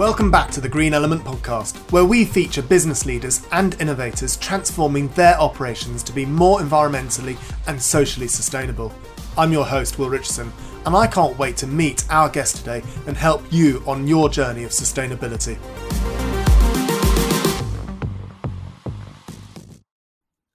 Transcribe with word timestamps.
Welcome 0.00 0.30
back 0.30 0.50
to 0.52 0.62
the 0.62 0.68
Green 0.68 0.94
Element 0.94 1.22
Podcast, 1.24 1.76
where 1.92 2.06
we 2.06 2.24
feature 2.24 2.62
business 2.62 3.04
leaders 3.04 3.46
and 3.52 3.78
innovators 3.82 4.38
transforming 4.38 5.08
their 5.08 5.38
operations 5.38 6.02
to 6.04 6.12
be 6.14 6.24
more 6.24 6.60
environmentally 6.60 7.36
and 7.66 7.80
socially 7.80 8.26
sustainable. 8.26 8.94
I'm 9.36 9.52
your 9.52 9.66
host, 9.66 9.98
Will 9.98 10.08
Richardson, 10.08 10.50
and 10.86 10.96
I 10.96 11.06
can't 11.06 11.38
wait 11.38 11.58
to 11.58 11.66
meet 11.66 12.06
our 12.08 12.30
guest 12.30 12.56
today 12.56 12.82
and 13.06 13.14
help 13.14 13.42
you 13.52 13.82
on 13.86 14.06
your 14.06 14.30
journey 14.30 14.64
of 14.64 14.70
sustainability. 14.70 15.58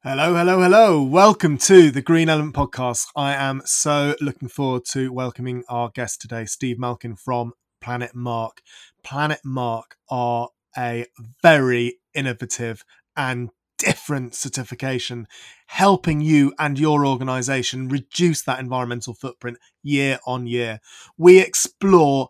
Hello, 0.01 0.33
hello, 0.33 0.59
hello. 0.59 1.03
Welcome 1.03 1.59
to 1.59 1.91
the 1.91 2.01
Green 2.01 2.29
Element 2.29 2.55
Podcast. 2.55 3.09
I 3.15 3.35
am 3.35 3.61
so 3.63 4.15
looking 4.19 4.49
forward 4.49 4.85
to 4.85 5.13
welcoming 5.13 5.63
our 5.69 5.91
guest 5.93 6.19
today, 6.19 6.45
Steve 6.45 6.79
Malkin 6.79 7.15
from 7.15 7.53
Planet 7.79 8.15
Mark. 8.15 8.63
Planet 9.05 9.39
Mark 9.45 9.97
are 10.09 10.49
a 10.75 11.05
very 11.43 11.99
innovative 12.15 12.83
and 13.15 13.51
different 13.77 14.33
certification, 14.33 15.27
helping 15.67 16.21
you 16.21 16.53
and 16.57 16.79
your 16.79 17.05
organization 17.05 17.87
reduce 17.87 18.41
that 18.43 18.59
environmental 18.59 19.13
footprint 19.13 19.59
year 19.83 20.17
on 20.25 20.47
year. 20.47 20.79
We 21.17 21.39
explore 21.39 22.29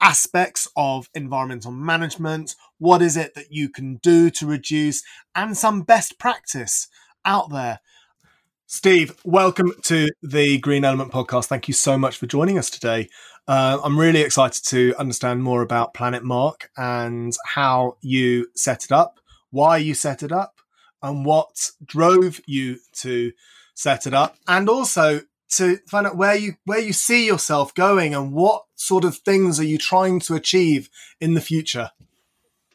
aspects 0.00 0.68
of 0.76 1.10
environmental 1.14 1.72
management. 1.72 2.54
What 2.78 3.02
is 3.02 3.16
it 3.16 3.34
that 3.34 3.50
you 3.50 3.68
can 3.68 3.96
do 3.96 4.30
to 4.30 4.46
reduce, 4.46 5.02
and 5.34 5.56
some 5.56 5.82
best 5.82 6.16
practice 6.16 6.86
out 7.24 7.50
there. 7.50 7.80
Steve, 8.66 9.14
welcome 9.22 9.72
to 9.82 10.08
the 10.22 10.56
Green 10.58 10.82
Element 10.82 11.12
podcast. 11.12 11.44
Thank 11.46 11.68
you 11.68 11.74
so 11.74 11.98
much 11.98 12.16
for 12.16 12.26
joining 12.26 12.56
us 12.56 12.70
today. 12.70 13.10
Uh, 13.48 13.80
I'm 13.82 13.98
really 13.98 14.20
excited 14.20 14.64
to 14.66 14.94
understand 14.98 15.42
more 15.42 15.62
about 15.62 15.94
Planet 15.94 16.22
Mark 16.22 16.70
and 16.76 17.36
how 17.44 17.96
you 18.00 18.46
set 18.54 18.84
it 18.84 18.92
up, 18.92 19.18
why 19.50 19.78
you 19.78 19.94
set 19.94 20.22
it 20.22 20.30
up, 20.30 20.60
and 21.02 21.24
what 21.24 21.70
drove 21.84 22.40
you 22.46 22.78
to 22.98 23.32
set 23.74 24.06
it 24.06 24.14
up, 24.14 24.36
and 24.46 24.68
also 24.68 25.22
to 25.50 25.78
find 25.88 26.06
out 26.06 26.16
where 26.16 26.36
you 26.36 26.54
where 26.64 26.78
you 26.78 26.92
see 26.92 27.26
yourself 27.26 27.74
going 27.74 28.14
and 28.14 28.32
what 28.32 28.64
sort 28.76 29.04
of 29.04 29.16
things 29.18 29.58
are 29.58 29.64
you 29.64 29.76
trying 29.76 30.20
to 30.20 30.34
achieve 30.34 30.88
in 31.20 31.34
the 31.34 31.40
future. 31.40 31.90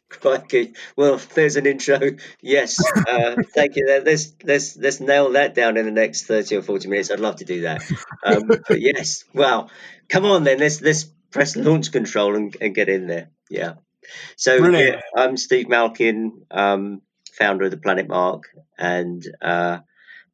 Crikey. 0.22 0.74
Well, 0.96 1.20
there's 1.34 1.56
an 1.56 1.66
intro. 1.66 2.00
Yes. 2.42 2.80
Uh, 2.96 3.36
thank 3.54 3.76
you. 3.76 3.86
Let's, 3.88 4.34
let's, 4.44 4.78
let's 4.78 5.00
nail 5.00 5.32
that 5.34 5.54
down 5.54 5.78
in 5.78 5.86
the 5.86 5.92
next 5.92 6.26
30 6.26 6.58
or 6.58 6.62
40 6.62 6.88
minutes. 6.88 7.12
I'd 7.12 7.20
love 7.20 7.38
to 7.38 7.46
do 7.46 7.62
that. 7.62 7.84
Um, 8.24 8.48
but 8.68 8.80
yes. 8.80 9.26
Well, 9.34 9.70
come 10.10 10.26
on 10.26 10.44
then. 10.44 10.60
Let's, 10.60 10.82
let's 10.82 11.06
press 11.32 11.56
launch 11.56 11.92
control 11.92 12.36
and, 12.36 12.56
and 12.62 12.74
get 12.74 12.90
in 12.90 13.08
there. 13.08 13.30
Yeah. 13.50 13.74
So 14.38 14.56
yeah, 14.70 15.02
I'm 15.16 15.36
Steve 15.36 15.68
Malkin, 15.68 16.46
um, 16.50 17.02
founder 17.34 17.66
of 17.66 17.72
the 17.72 17.78
Planet 17.78 18.08
Mark, 18.08 18.44
and 18.78 19.22
uh, 19.42 19.80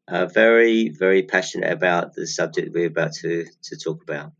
uh, 0.08 0.28
very, 0.28 0.90
very 0.90 1.24
passionate 1.24 1.72
about 1.72 2.14
the 2.14 2.28
subject 2.28 2.74
we're 2.74 2.88
about 2.88 3.14
to, 3.22 3.46
to 3.64 3.78
talk 3.78 4.04
about. 4.04 4.32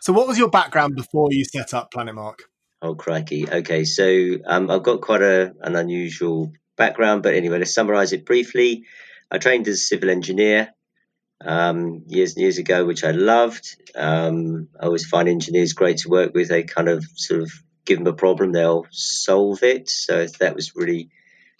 So, 0.00 0.12
what 0.12 0.26
was 0.26 0.38
your 0.38 0.48
background 0.48 0.96
before 0.96 1.28
you 1.30 1.44
set 1.44 1.74
up 1.74 1.90
Planet 1.90 2.14
Mark? 2.14 2.44
Oh, 2.86 2.94
crikey. 2.94 3.50
Okay, 3.50 3.82
so 3.82 4.36
um, 4.46 4.70
I've 4.70 4.84
got 4.84 5.00
quite 5.00 5.20
a, 5.20 5.52
an 5.60 5.74
unusual 5.74 6.52
background, 6.76 7.24
but 7.24 7.34
anyway, 7.34 7.58
let's 7.58 7.74
summarize 7.74 8.12
it 8.12 8.24
briefly. 8.24 8.84
I 9.28 9.38
trained 9.38 9.66
as 9.66 9.74
a 9.74 9.78
civil 9.78 10.08
engineer 10.08 10.68
um, 11.44 12.04
years 12.06 12.34
and 12.34 12.42
years 12.42 12.58
ago, 12.58 12.84
which 12.84 13.02
I 13.02 13.10
loved. 13.10 13.66
Um, 13.96 14.68
I 14.80 14.86
always 14.86 15.04
find 15.04 15.28
engineers 15.28 15.72
great 15.72 15.96
to 15.98 16.10
work 16.10 16.32
with. 16.32 16.48
They 16.48 16.62
kind 16.62 16.88
of 16.88 17.04
sort 17.16 17.42
of 17.42 17.50
give 17.84 17.98
them 17.98 18.06
a 18.06 18.12
problem, 18.12 18.52
they'll 18.52 18.86
solve 18.92 19.64
it. 19.64 19.90
So 19.90 20.24
that 20.38 20.54
was 20.54 20.76
really 20.76 21.10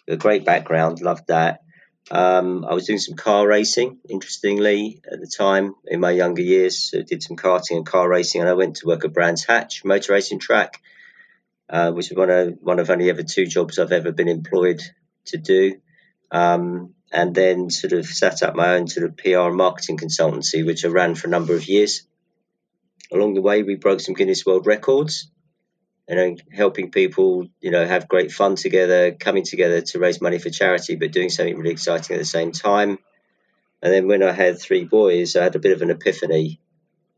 a 0.07 0.17
great 0.17 0.45
background. 0.45 1.01
Loved 1.01 1.27
that. 1.27 1.63
Um, 2.09 2.65
I 2.65 2.75
was 2.75 2.87
doing 2.87 3.01
some 3.01 3.17
car 3.17 3.49
racing, 3.49 3.99
interestingly, 4.09 5.03
at 5.11 5.19
the 5.19 5.27
time 5.27 5.75
in 5.89 5.99
my 5.99 6.13
younger 6.13 6.43
years. 6.43 6.89
So 6.89 7.03
did 7.03 7.25
some 7.25 7.37
karting 7.37 7.79
and 7.79 7.85
car 7.85 8.09
racing, 8.09 8.43
and 8.43 8.49
I 8.49 8.55
went 8.55 8.77
to 8.77 8.87
work 8.87 9.05
at 9.05 9.13
Brands 9.13 9.45
Hatch 9.45 9.85
motor 9.85 10.13
racing 10.13 10.39
track 10.39 10.81
uh, 11.69 11.93
which 11.93 12.11
is 12.11 12.17
one 12.17 12.31
of 12.31 12.59
one 12.61 12.79
of 12.79 12.91
only 12.91 13.11
ever 13.11 13.23
two 13.23 13.47
jobs 13.47 13.79
I've 13.79 13.93
ever 13.93 14.13
been 14.13 14.29
employed 14.29 14.81
to 15.27 15.39
do. 15.39 15.81
Um, 16.31 16.95
and 17.13 17.35
then 17.35 17.71
sort 17.71 17.93
of 17.93 18.07
set 18.07 18.43
up 18.43 18.57
my 18.57 18.75
own 18.75 18.89
sort 18.89 19.09
of 19.09 19.17
PR 19.17 19.49
and 19.49 19.57
marketing 19.57 19.97
consultancy, 19.97 20.67
which 20.67 20.85
I 20.85 20.89
ran 20.89 21.15
for 21.15 21.29
a 21.29 21.31
number 21.31 21.55
of 21.55 21.69
years. 21.69 22.07
Along 23.13 23.35
the 23.35 23.43
way, 23.43 23.63
we 23.63 23.77
broke 23.77 24.01
some 24.01 24.15
Guinness 24.15 24.45
World 24.45 24.67
Records, 24.67 25.31
and 26.09 26.43
helping 26.53 26.91
people, 26.91 27.49
you 27.61 27.71
know, 27.71 27.87
have 27.87 28.09
great 28.09 28.33
fun 28.33 28.57
together, 28.57 29.13
coming 29.13 29.45
together 29.45 29.81
to 29.81 29.99
raise 29.99 30.21
money 30.21 30.39
for 30.39 30.51
charity, 30.51 30.97
but 30.97 31.13
doing 31.13 31.31
something 31.31 31.57
really 31.57 31.71
exciting 31.71 32.15
at 32.15 32.19
the 32.19 32.25
same 32.25 32.53
time. 32.53 32.99
And 33.83 33.93
then 33.93 34.07
when 34.07 34.23
I 34.23 34.33
had 34.33 34.61
three 34.61 34.85
boys, 34.85 35.37
I 35.37 35.45
had 35.45 35.57
a 35.57 35.61
bit 35.61 35.73
of 35.73 35.83
an 35.83 35.91
epiphany 35.91 36.61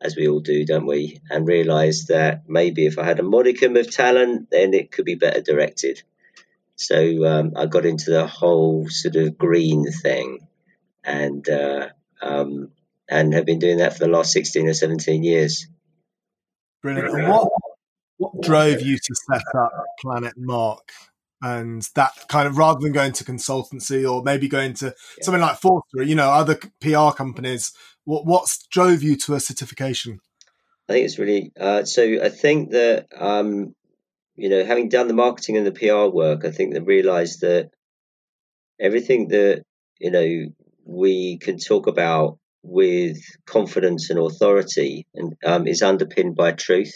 as 0.00 0.16
we 0.16 0.28
all 0.28 0.40
do, 0.40 0.64
don't 0.64 0.86
we? 0.86 1.20
And 1.30 1.46
realised 1.46 2.08
that 2.08 2.48
maybe 2.48 2.86
if 2.86 2.98
I 2.98 3.04
had 3.04 3.20
a 3.20 3.24
modicum 3.24 3.76
of 3.76 3.90
talent, 3.90 4.48
then 4.50 4.74
it 4.74 4.92
could 4.92 5.04
be 5.04 5.16
better 5.16 5.40
directed. 5.40 6.02
So 6.76 7.26
um, 7.26 7.52
I 7.56 7.66
got 7.66 7.86
into 7.86 8.10
the 8.12 8.26
whole 8.26 8.88
sort 8.88 9.16
of 9.16 9.36
green 9.36 9.90
thing, 9.90 10.46
and 11.02 11.48
uh, 11.48 11.88
um, 12.22 12.70
and 13.08 13.34
have 13.34 13.46
been 13.46 13.58
doing 13.58 13.78
that 13.78 13.94
for 13.94 14.00
the 14.00 14.10
last 14.10 14.32
sixteen 14.32 14.68
or 14.68 14.74
seventeen 14.74 15.24
years. 15.24 15.66
Brilliant. 16.82 17.08
And 17.08 17.28
what 17.28 17.48
what 18.18 18.40
drove 18.42 18.80
you 18.80 18.96
to 18.96 19.14
set 19.32 19.42
up 19.56 19.72
Planet 20.00 20.34
Mark? 20.36 20.92
And 21.40 21.88
that 21.94 22.12
kind 22.28 22.48
of 22.48 22.58
rather 22.58 22.80
than 22.80 22.92
going 22.92 23.12
to 23.12 23.24
consultancy 23.24 24.10
or 24.10 24.24
maybe 24.24 24.48
going 24.48 24.74
to 24.74 24.86
yeah. 24.86 25.22
something 25.22 25.40
like 25.40 25.58
Forrester, 25.58 26.02
you 26.02 26.16
know, 26.16 26.30
other 26.30 26.58
PR 26.80 27.10
companies 27.16 27.72
what 28.08 28.24
what 28.24 28.48
drove 28.70 29.02
you 29.02 29.16
to 29.16 29.34
a 29.34 29.40
certification? 29.40 30.20
I 30.88 30.94
think 30.94 31.04
it's 31.04 31.18
really 31.18 31.52
uh, 31.60 31.84
so. 31.84 32.02
I 32.22 32.30
think 32.30 32.70
that 32.70 33.06
um, 33.14 33.74
you 34.34 34.48
know, 34.48 34.64
having 34.64 34.88
done 34.88 35.08
the 35.08 35.14
marketing 35.14 35.58
and 35.58 35.66
the 35.66 35.72
PR 35.72 36.10
work, 36.10 36.46
I 36.46 36.50
think 36.50 36.72
they 36.72 36.80
realised 36.80 37.42
that 37.42 37.70
everything 38.80 39.28
that 39.28 39.62
you 40.00 40.10
know 40.10 40.46
we 40.86 41.36
can 41.36 41.58
talk 41.58 41.86
about 41.86 42.38
with 42.62 43.18
confidence 43.44 44.08
and 44.08 44.18
authority 44.18 45.06
and 45.14 45.36
um, 45.44 45.66
is 45.66 45.82
underpinned 45.82 46.34
by 46.34 46.52
truth. 46.52 46.94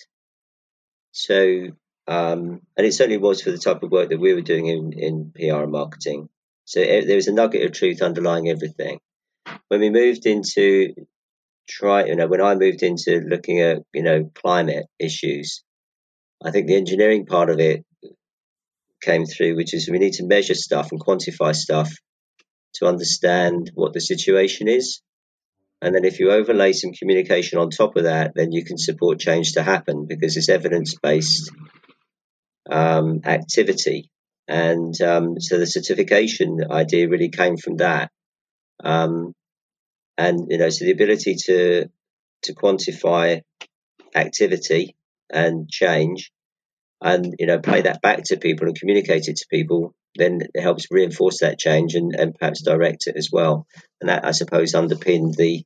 So, 1.10 1.68
um, 2.06 2.60
and 2.76 2.86
it 2.86 2.92
certainly 2.92 3.18
was 3.18 3.42
for 3.42 3.50
the 3.50 3.58
type 3.58 3.82
of 3.82 3.90
work 3.90 4.10
that 4.10 4.20
we 4.20 4.34
were 4.34 4.40
doing 4.40 4.66
in, 4.66 4.92
in 4.92 5.32
PR 5.34 5.62
and 5.62 5.72
marketing. 5.72 6.28
So 6.64 6.80
it, 6.80 7.06
there 7.06 7.16
was 7.16 7.28
a 7.28 7.32
nugget 7.32 7.64
of 7.64 7.72
truth 7.72 8.02
underlying 8.02 8.48
everything 8.48 8.98
when 9.68 9.80
we 9.80 9.90
moved 9.90 10.26
into 10.26 10.94
try, 11.68 12.04
you 12.04 12.16
know, 12.16 12.26
when 12.26 12.42
I 12.42 12.54
moved 12.54 12.82
into 12.82 13.20
looking 13.20 13.60
at, 13.60 13.78
you 13.92 14.02
know, 14.02 14.30
climate 14.34 14.86
issues, 14.98 15.62
I 16.44 16.50
think 16.50 16.66
the 16.66 16.76
engineering 16.76 17.26
part 17.26 17.50
of 17.50 17.60
it 17.60 17.84
came 19.00 19.26
through, 19.26 19.56
which 19.56 19.74
is 19.74 19.88
we 19.88 19.98
need 19.98 20.14
to 20.14 20.26
measure 20.26 20.54
stuff 20.54 20.92
and 20.92 21.00
quantify 21.00 21.54
stuff 21.54 21.90
to 22.74 22.86
understand 22.86 23.70
what 23.74 23.92
the 23.92 24.00
situation 24.00 24.68
is. 24.68 25.00
And 25.80 25.94
then 25.94 26.04
if 26.04 26.20
you 26.20 26.30
overlay 26.30 26.72
some 26.72 26.92
communication 26.92 27.58
on 27.58 27.70
top 27.70 27.96
of 27.96 28.04
that, 28.04 28.32
then 28.34 28.52
you 28.52 28.64
can 28.64 28.78
support 28.78 29.18
change 29.18 29.52
to 29.52 29.62
happen 29.62 30.06
because 30.06 30.36
it's 30.36 30.48
evidence 30.48 30.94
based 31.02 31.50
um, 32.70 33.20
activity. 33.24 34.10
And 34.48 35.00
um, 35.00 35.40
so 35.40 35.58
the 35.58 35.66
certification 35.66 36.60
idea 36.70 37.08
really 37.08 37.30
came 37.30 37.56
from 37.56 37.76
that. 37.76 38.10
Um, 38.82 39.34
and 40.18 40.46
you 40.50 40.58
know 40.58 40.68
so 40.68 40.84
the 40.84 40.92
ability 40.92 41.36
to 41.46 41.86
to 42.42 42.54
quantify 42.54 43.40
activity 44.14 44.94
and 45.32 45.68
change 45.68 46.30
and 47.00 47.34
you 47.38 47.46
know 47.46 47.58
play 47.58 47.82
that 47.82 48.02
back 48.02 48.22
to 48.24 48.36
people 48.36 48.66
and 48.66 48.78
communicate 48.78 49.28
it 49.28 49.36
to 49.36 49.46
people 49.50 49.94
then 50.16 50.40
it 50.54 50.60
helps 50.60 50.88
reinforce 50.90 51.40
that 51.40 51.58
change 51.58 51.94
and, 51.94 52.14
and 52.14 52.34
perhaps 52.34 52.62
direct 52.62 53.06
it 53.06 53.16
as 53.16 53.30
well 53.32 53.66
and 54.00 54.10
that 54.10 54.24
i 54.24 54.30
suppose 54.32 54.74
underpinned 54.74 55.34
the 55.34 55.64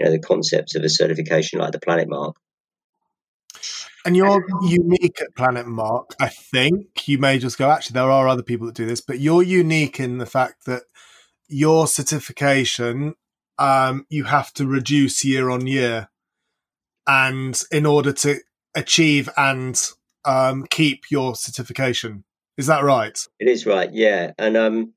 you 0.00 0.04
know 0.04 0.10
the 0.10 0.18
concept 0.18 0.74
of 0.74 0.82
a 0.82 0.88
certification 0.88 1.60
like 1.60 1.72
the 1.72 1.80
planet 1.80 2.08
mark 2.08 2.36
and 4.08 4.16
you're 4.16 4.44
unique 4.62 5.20
at 5.20 5.34
planet 5.34 5.66
mark 5.66 6.14
i 6.20 6.28
think 6.28 7.06
you 7.06 7.18
may 7.18 7.38
just 7.38 7.58
go 7.58 7.70
actually 7.70 7.94
there 7.94 8.10
are 8.10 8.26
other 8.26 8.42
people 8.42 8.66
that 8.66 8.74
do 8.74 8.86
this 8.86 9.00
but 9.00 9.20
you're 9.20 9.42
unique 9.42 10.00
in 10.00 10.18
the 10.18 10.26
fact 10.26 10.64
that 10.66 10.82
your 11.48 11.86
certification 11.86 13.14
um, 13.58 14.06
you 14.08 14.24
have 14.24 14.52
to 14.54 14.66
reduce 14.66 15.24
year 15.24 15.50
on 15.50 15.66
year, 15.66 16.08
and 17.06 17.60
in 17.72 17.86
order 17.86 18.12
to 18.12 18.38
achieve 18.74 19.28
and 19.36 19.80
um, 20.24 20.66
keep 20.70 21.10
your 21.10 21.34
certification. 21.34 22.24
Is 22.56 22.66
that 22.66 22.84
right? 22.84 23.18
It 23.38 23.48
is 23.48 23.66
right, 23.66 23.92
yeah. 23.92 24.32
And 24.38 24.56
um, 24.56 24.92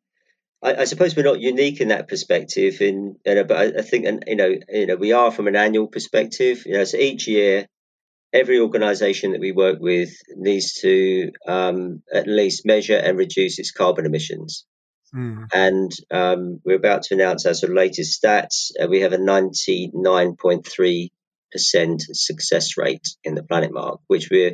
I, 0.64 0.76
I, 0.76 0.84
suppose 0.86 1.16
we're 1.16 1.24
not 1.24 1.40
unique 1.40 1.80
in 1.80 1.90
that 1.90 2.08
perspective. 2.08 2.82
In 2.82 3.18
but 3.24 3.52
I, 3.52 3.64
I 3.66 3.82
think, 3.82 4.06
and 4.06 4.24
you 4.28 4.36
know, 4.36 4.56
you 4.70 4.88
know, 4.88 4.96
we 4.96 5.12
are 5.12 5.32
from 5.32 5.48
an 5.48 5.56
annual 5.56 5.88
perspective. 5.88 6.66
You 6.66 6.74
know, 6.74 6.84
so 6.84 6.98
each 6.98 7.28
year 7.28 7.68
every 8.34 8.60
organisation 8.60 9.32
that 9.32 9.42
we 9.42 9.52
work 9.52 9.80
with 9.80 10.12
needs 10.36 10.74
to 10.82 11.32
um, 11.48 12.02
at 12.14 12.28
least 12.28 12.66
measure 12.66 12.98
and 12.98 13.18
reduce 13.18 13.60
its 13.60 13.72
carbon 13.72 14.06
emissions. 14.06 14.66
Mm. 15.14 15.48
And 15.54 15.92
um, 16.10 16.62
we're 16.64 16.78
about 16.78 17.04
to 17.04 17.16
announce 17.16 17.46
our 17.46 17.54
sort 17.54 17.72
of 17.72 17.76
latest 17.76 18.24
stats. 18.24 18.72
Uh, 18.82 18.88
we 18.88 19.02
have 19.02 19.12
a 19.12 19.18
99.3% 19.18 21.10
success 22.14 22.78
rate 22.78 23.08
in 23.24 23.36
the 23.36 23.44
Planet 23.44 23.74
Mark, 23.74 24.00
which 24.08 24.30
we're, 24.32 24.54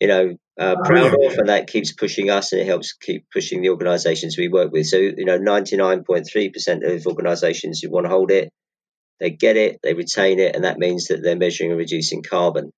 you 0.00 0.08
know, 0.08 0.36
uh, 0.60 0.76
proud 0.84 1.14
of, 1.14 1.38
and 1.38 1.48
that 1.48 1.66
keeps 1.66 1.92
pushing 1.92 2.30
us 2.30 2.52
and 2.52 2.60
it 2.60 2.66
helps 2.66 2.92
keep 2.92 3.24
pushing 3.32 3.62
the 3.62 3.70
organisations 3.70 4.36
we 4.36 4.48
work 4.48 4.70
with. 4.70 4.86
So, 4.86 4.98
you 4.98 5.24
know, 5.24 5.38
99.3% 5.38 6.94
of 6.94 7.06
organisations 7.06 7.80
who 7.80 7.90
want 7.90 8.04
to 8.04 8.10
hold 8.10 8.30
it, 8.30 8.52
they 9.20 9.30
get 9.30 9.56
it, 9.56 9.80
they 9.82 9.94
retain 9.94 10.40
it, 10.40 10.54
and 10.54 10.64
that 10.64 10.78
means 10.78 11.08
that 11.08 11.22
they're 11.22 11.36
measuring 11.36 11.70
and 11.70 11.78
reducing 11.78 12.22
carbon. 12.22 12.72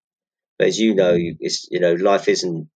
But 0.58 0.68
as 0.68 0.78
you 0.78 0.94
know, 0.94 1.16
it's 1.16 1.66
you 1.70 1.80
know, 1.80 1.94
life 1.94 2.28
isn't 2.28 2.68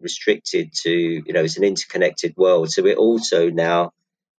restricted 0.00 0.72
to 0.74 0.90
you 0.90 1.32
know 1.32 1.42
it's 1.42 1.56
an 1.56 1.64
interconnected 1.64 2.34
world. 2.36 2.70
So 2.70 2.82
we're 2.82 2.96
also 2.96 3.50
now 3.50 3.92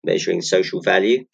measuring 0.05 0.43
social 0.43 0.81
value. 0.83 1.25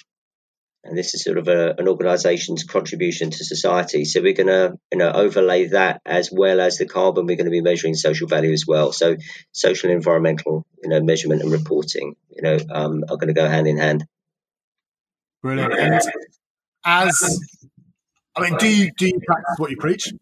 And 0.85 0.99
this 0.99 1.15
is 1.15 1.23
sort 1.23 1.39
of 1.39 1.47
a, 1.47 1.77
an 1.79 1.87
organization's 1.87 2.65
contribution 2.65 3.31
to 3.31 3.45
society. 3.45 4.05
So 4.05 4.21
we're 4.21 4.33
going 4.33 4.49
to 4.49 4.75
you 4.91 4.99
know 4.99 5.11
overlay 5.11 5.69
that 5.69 6.01
as 6.05 6.31
well 6.33 6.61
as 6.61 6.79
the 6.79 6.87
carbon 6.87 7.27
we're 7.27 7.37
going 7.37 7.45
to 7.47 7.53
be 7.53 7.61
measuring 7.61 7.95
social 7.95 8.27
value 8.27 8.53
as 8.53 8.65
well. 8.67 8.93
So 8.93 9.17
social 9.53 9.91
and 9.91 9.97
environmental 9.97 10.67
you 10.83 10.89
know 10.89 11.01
measurement 11.01 11.43
and 11.43 11.53
reporting 11.53 12.17
you 12.31 12.43
know 12.43 12.59
um, 12.71 13.05
are 13.09 13.17
going 13.17 13.29
to 13.29 13.41
go 13.41 13.49
hand 13.49 13.67
in 13.67 13.79
hand. 13.79 14.05
Brilliant. 15.43 15.75
And 15.75 16.01
as 16.85 17.41
i 18.37 18.41
mean 18.41 18.57
do 18.59 18.69
you 18.69 18.91
do 18.97 19.07
you 19.07 19.21
practice 19.27 19.59
what 19.59 19.71
you 19.71 19.77
preach 19.77 20.13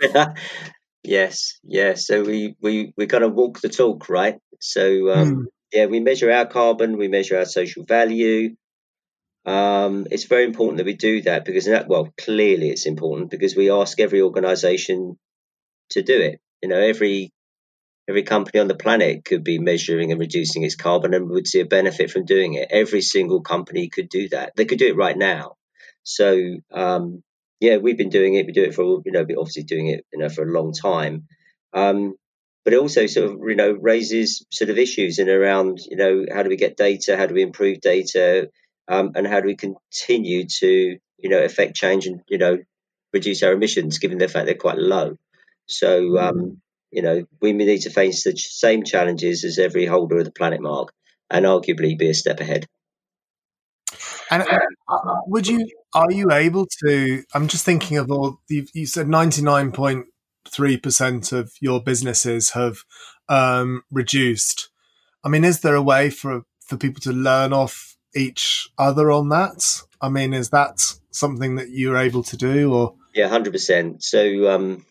Yes, 1.04 1.58
yeah. 1.64 1.94
So 1.94 2.22
we 2.22 2.56
we 2.60 2.92
we 2.96 3.06
kind 3.06 3.24
of 3.24 3.34
walk 3.34 3.60
the 3.60 3.68
talk, 3.68 4.08
right? 4.08 4.38
So 4.60 5.12
um, 5.12 5.34
mm. 5.34 5.44
yeah, 5.72 5.86
we 5.86 6.00
measure 6.00 6.30
our 6.30 6.46
carbon, 6.46 6.96
we 6.96 7.08
measure 7.08 7.38
our 7.38 7.44
social 7.44 7.84
value. 7.84 8.54
Um, 9.44 10.06
it's 10.12 10.24
very 10.24 10.44
important 10.44 10.78
that 10.78 10.86
we 10.86 10.94
do 10.94 11.22
that 11.22 11.44
because 11.44 11.64
that 11.64 11.88
well, 11.88 12.12
clearly 12.16 12.70
it's 12.70 12.86
important 12.86 13.30
because 13.30 13.56
we 13.56 13.70
ask 13.70 13.98
every 13.98 14.22
organisation 14.22 15.18
to 15.90 16.02
do 16.02 16.20
it. 16.20 16.40
You 16.62 16.68
know, 16.68 16.78
every 16.78 17.32
every 18.08 18.22
company 18.22 18.60
on 18.60 18.68
the 18.68 18.76
planet 18.76 19.24
could 19.24 19.42
be 19.42 19.58
measuring 19.58 20.12
and 20.12 20.20
reducing 20.20 20.62
its 20.62 20.76
carbon 20.76 21.14
and 21.14 21.28
would 21.30 21.48
see 21.48 21.60
a 21.60 21.66
benefit 21.66 22.12
from 22.12 22.26
doing 22.26 22.54
it. 22.54 22.68
Every 22.70 23.00
single 23.00 23.40
company 23.40 23.88
could 23.88 24.08
do 24.08 24.28
that. 24.28 24.52
They 24.54 24.66
could 24.66 24.78
do 24.78 24.88
it 24.88 24.96
right 24.96 25.18
now. 25.18 25.56
So 26.04 26.56
um, 26.72 27.22
yeah, 27.60 27.76
we've 27.76 27.98
been 27.98 28.10
doing 28.10 28.34
it. 28.34 28.46
We 28.46 28.52
do 28.52 28.64
it 28.64 28.74
for 28.74 29.02
you 29.04 29.12
know, 29.12 29.20
obviously 29.20 29.62
doing 29.62 29.88
it 29.88 30.04
you 30.12 30.18
know 30.18 30.28
for 30.28 30.42
a 30.42 30.52
long 30.52 30.72
time. 30.72 31.26
Um, 31.72 32.16
but 32.64 32.74
it 32.74 32.80
also 32.80 33.06
sort 33.06 33.30
of 33.30 33.38
you 33.46 33.56
know 33.56 33.72
raises 33.72 34.44
sort 34.50 34.70
of 34.70 34.78
issues 34.78 35.18
in 35.18 35.28
around 35.28 35.78
you 35.88 35.96
know 35.96 36.26
how 36.32 36.42
do 36.42 36.48
we 36.48 36.56
get 36.56 36.76
data, 36.76 37.16
how 37.16 37.26
do 37.26 37.34
we 37.34 37.42
improve 37.42 37.80
data, 37.80 38.50
um, 38.88 39.12
and 39.14 39.26
how 39.26 39.40
do 39.40 39.46
we 39.46 39.56
continue 39.56 40.46
to 40.60 40.98
you 41.18 41.28
know 41.28 41.42
affect 41.42 41.76
change 41.76 42.06
and 42.06 42.20
you 42.28 42.38
know 42.38 42.58
reduce 43.12 43.42
our 43.42 43.52
emissions 43.52 43.98
given 43.98 44.18
the 44.18 44.28
fact 44.28 44.46
they're 44.46 44.54
quite 44.54 44.78
low. 44.78 45.16
So 45.66 46.18
um, 46.18 46.60
you 46.90 47.02
know 47.02 47.24
we 47.40 47.52
need 47.52 47.82
to 47.82 47.90
face 47.90 48.24
the 48.24 48.36
same 48.36 48.84
challenges 48.84 49.44
as 49.44 49.58
every 49.58 49.86
holder 49.86 50.18
of 50.18 50.24
the 50.24 50.32
planet 50.32 50.60
mark, 50.60 50.92
and 51.30 51.44
arguably 51.44 51.98
be 51.98 52.10
a 52.10 52.14
step 52.14 52.40
ahead. 52.40 52.66
And 54.32 54.42
uh, 54.88 55.16
would 55.26 55.46
you 55.46 55.68
are 55.94 56.10
you 56.10 56.32
able 56.32 56.66
to? 56.84 57.22
I'm 57.34 57.48
just 57.48 57.64
thinking 57.66 57.98
of 57.98 58.10
all 58.10 58.40
you, 58.48 58.66
you 58.72 58.86
said. 58.86 59.08
Ninety 59.08 59.42
nine 59.42 59.72
point 59.72 60.06
three 60.48 60.76
percent 60.76 61.32
of 61.32 61.52
your 61.60 61.82
businesses 61.82 62.50
have 62.50 62.78
um, 63.28 63.82
reduced. 63.90 64.70
I 65.22 65.28
mean, 65.28 65.44
is 65.44 65.60
there 65.60 65.74
a 65.74 65.82
way 65.82 66.08
for 66.08 66.44
for 66.64 66.78
people 66.78 67.00
to 67.02 67.12
learn 67.12 67.52
off 67.52 67.96
each 68.14 68.68
other 68.78 69.10
on 69.10 69.28
that? 69.28 69.82
I 70.00 70.08
mean, 70.08 70.32
is 70.32 70.48
that 70.50 70.80
something 71.10 71.56
that 71.56 71.68
you're 71.68 71.98
able 71.98 72.22
to 72.24 72.36
do, 72.36 72.72
or 72.72 72.94
yeah, 73.14 73.28
hundred 73.28 73.52
percent. 73.52 74.02
So, 74.02 74.50
um, 74.50 74.86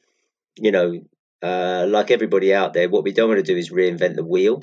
you 0.56 0.72
know, 0.72 1.02
uh, 1.42 1.86
like 1.90 2.12
everybody 2.12 2.54
out 2.54 2.74
there, 2.74 2.90
what 2.90 3.04
we 3.04 3.12
don't 3.12 3.30
want 3.30 3.44
to 3.44 3.54
do 3.54 3.58
is 3.58 3.72
reinvent 3.72 4.16
the 4.16 4.24
wheel. 4.24 4.62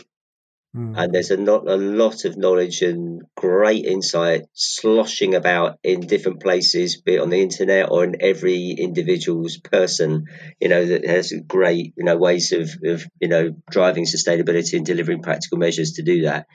Mm. 0.77 0.95
And 0.97 1.15
there's 1.15 1.31
a, 1.31 1.37
not, 1.37 1.67
a 1.69 1.77
lot 1.77 2.25
of 2.25 2.37
knowledge 2.37 2.83
and 2.83 3.23
great 3.37 3.85
insight 3.85 4.43
sloshing 4.53 5.35
about 5.35 5.79
in 5.83 6.01
different 6.01 6.43
places, 6.43 7.01
be 7.01 7.15
it 7.15 7.21
on 7.21 7.31
the 7.31 7.41
internet 7.41 7.91
or 7.91 8.05
in 8.05 8.17
every 8.21 8.71
individual's 8.73 9.57
person, 9.59 10.27
you 10.61 10.69
know, 10.69 10.85
that 10.85 11.07
has 11.07 11.33
great, 11.47 11.95
you 11.97 12.05
know, 12.05 12.17
ways 12.17 12.53
of, 12.53 12.71
of 12.85 13.05
you 13.21 13.29
know, 13.29 13.57
driving 13.71 14.05
sustainability 14.05 14.77
and 14.77 14.85
delivering 14.85 15.23
practical 15.23 15.59
measures 15.59 15.93
to 15.93 16.03
do 16.03 16.23
that. 16.23 16.47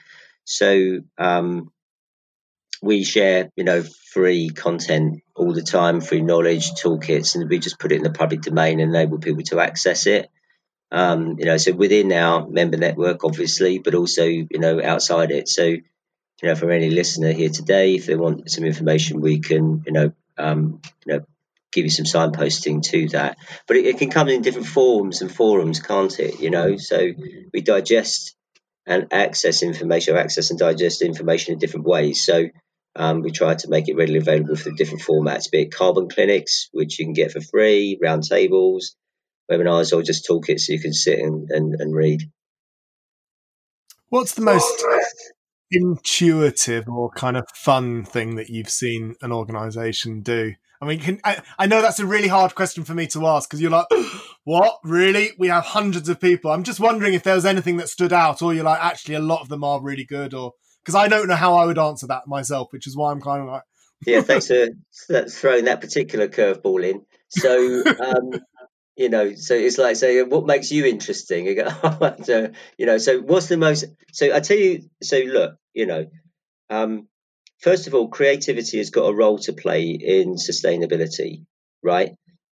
So, 0.46 1.00
um, 1.18 1.72
we 2.84 3.06
share, 3.06 3.50
you 3.56 3.64
know, 3.64 3.84
free 4.12 4.50
content 4.50 5.22
all 5.36 5.54
the 5.54 5.62
time, 5.62 6.02
free 6.02 6.22
knowledge 6.22 6.72
toolkits, 6.74 7.36
and 7.36 7.50
we 7.50 7.58
just 7.58 7.80
put 7.80 7.94
it 7.94 7.96
in 7.96 8.04
the 8.04 8.12
public 8.12 8.42
domain 8.42 8.82
and 8.82 8.94
enable 8.94 9.20
people 9.20 9.44
to 9.44 9.62
access 9.62 10.06
it. 10.06 10.30
Um, 10.94 11.40
you 11.40 11.46
know, 11.46 11.58
so 11.58 11.74
within 11.74 12.12
our 12.14 12.48
member 12.48 12.78
network, 12.78 13.24
obviously, 13.24 13.80
but 13.80 13.96
also 13.96 14.26
you 14.26 14.48
know 14.54 14.80
outside 14.80 15.32
it. 15.32 15.50
So, 15.50 15.64
you 15.64 15.82
know, 16.44 16.56
for 16.56 16.70
any 16.70 16.92
listener 16.92 17.32
here 17.32 17.50
today, 17.50 17.96
if 17.96 18.06
they 18.06 18.16
want 18.16 18.52
some 18.52 18.64
information, 18.64 19.20
we 19.20 19.40
can 19.40 19.82
you 19.88 19.92
know 19.92 20.14
um, 20.38 20.82
you 21.06 21.14
know 21.14 21.26
give 21.72 21.86
you 21.86 21.90
some 21.90 22.06
signposting 22.06 22.84
to 22.84 23.08
that. 23.10 23.38
But 23.68 23.78
it, 23.78 23.88
it 23.88 23.98
can 23.98 24.12
come 24.12 24.30
in 24.30 24.44
different 24.44 24.68
forms 24.68 25.24
and 25.24 25.34
forums, 25.34 25.80
can't 25.80 26.20
it? 26.20 26.40
You 26.40 26.52
know, 26.52 26.78
so 26.78 27.12
we 27.52 27.62
digest 27.62 28.36
and 28.86 29.08
access 29.12 29.64
information, 29.64 30.16
or 30.16 30.20
access 30.20 30.52
and 30.52 30.60
digest 30.60 31.02
information 31.02 31.54
in 31.54 31.60
different 31.60 31.88
ways. 31.88 32.24
So 32.24 32.50
um, 32.96 33.22
we 33.22 33.32
try 33.32 33.56
to 33.56 33.70
make 33.70 33.90
it 33.90 33.96
readily 33.96 34.20
available 34.20 34.58
for 34.58 34.70
different 34.70 35.02
formats, 35.02 35.50
be 35.50 35.64
it 35.64 35.74
carbon 35.74 36.08
clinics, 36.08 36.70
which 36.72 37.00
you 37.00 37.06
can 37.06 37.14
get 37.14 37.32
for 37.32 37.42
free, 37.42 38.00
roundtables, 38.04 38.92
webinars 39.52 39.96
or 39.96 40.02
just 40.02 40.28
toolkits 40.28 40.62
so 40.62 40.74
you 40.74 40.80
can 40.80 40.94
sit 40.94 41.20
and, 41.20 41.50
and, 41.50 41.76
and 41.80 41.96
read. 41.96 42.22
What's 44.10 44.34
the 44.34 44.42
most 44.42 44.86
intuitive 45.72 46.88
or 46.88 47.10
kind 47.12 47.36
of 47.36 47.46
fun 47.56 48.06
thing 48.06 48.36
that 48.36 48.50
you've 48.50 48.70
seen 48.70 49.16
an 49.22 49.32
organization 49.32 50.22
do? 50.22 50.54
I 50.82 50.86
mean, 50.86 51.00
can, 51.00 51.20
I, 51.24 51.42
I 51.58 51.66
know 51.66 51.82
that's 51.82 52.00
a 52.00 52.06
really 52.06 52.28
hard 52.28 52.56
question 52.56 52.84
for 52.84 52.94
me 52.94 53.08
to 53.08 53.26
ask 53.26 53.50
because 53.50 53.62
you're 53.62 53.72
like, 53.72 53.88
what? 54.44 54.80
Really? 54.84 55.32
We 55.40 55.48
have 55.48 55.64
hundreds 55.64 56.10
of 56.10 56.20
people. 56.20 56.52
I'm 56.52 56.64
just 56.64 56.80
wondering 56.80 57.14
if 57.14 57.24
there 57.24 57.36
was 57.36 57.46
anything 57.46 57.78
that 57.78 57.90
stood 57.90 58.12
out, 58.12 58.42
or 58.42 58.54
you're 58.54 58.66
like, 58.66 58.84
actually, 58.84 59.16
a 59.16 59.20
lot 59.20 59.42
of 59.42 59.50
them 59.50 59.64
are 59.64 59.82
really 59.82 60.04
good, 60.04 60.34
or 60.34 60.54
because 60.84 60.96
I 60.96 61.08
don't 61.08 61.28
know 61.28 61.36
how 61.36 61.56
I 61.56 61.66
would 61.66 61.80
answer 61.80 62.08
that 62.08 62.28
myself, 62.28 62.68
which 62.72 62.86
is 62.86 62.98
why 62.98 63.12
I'm 63.12 63.22
kind 63.22 63.42
of 63.42 63.48
like, 63.48 63.64
yeah, 64.06 64.22
thanks 64.22 64.48
for 64.48 64.68
throwing 65.30 65.66
that 65.66 65.80
particular 65.80 66.28
curveball 66.28 66.84
in. 66.84 67.06
So, 67.30 67.84
um, 68.00 68.42
you 68.96 69.10
know 69.10 69.34
so 69.34 69.56
it's 69.56 69.78
like 69.78 69.96
say 69.96 70.22
what 70.24 70.46
makes 70.46 70.72
you 70.72 70.86
interesting? 70.86 71.46
You, 71.48 71.56
go, 71.56 72.16
so, 72.24 72.52
you 72.78 72.86
know 72.86 72.98
so 72.98 73.20
what's 73.22 73.48
the 73.48 73.58
most 73.58 73.86
so 74.12 74.34
i 74.34 74.40
tell 74.40 74.58
you 74.58 74.90
so 75.02 75.18
look 75.18 75.56
you 75.74 75.86
know 75.86 76.08
um, 76.70 77.08
first 77.60 77.88
of 77.88 77.94
all 77.94 78.08
creativity 78.08 78.78
has 78.78 78.90
got 78.90 79.04
a 79.04 79.14
role 79.14 79.38
to 79.40 79.54
play 79.54 79.90
in 79.90 80.36
sustainability 80.36 81.46
right? 81.84 82.16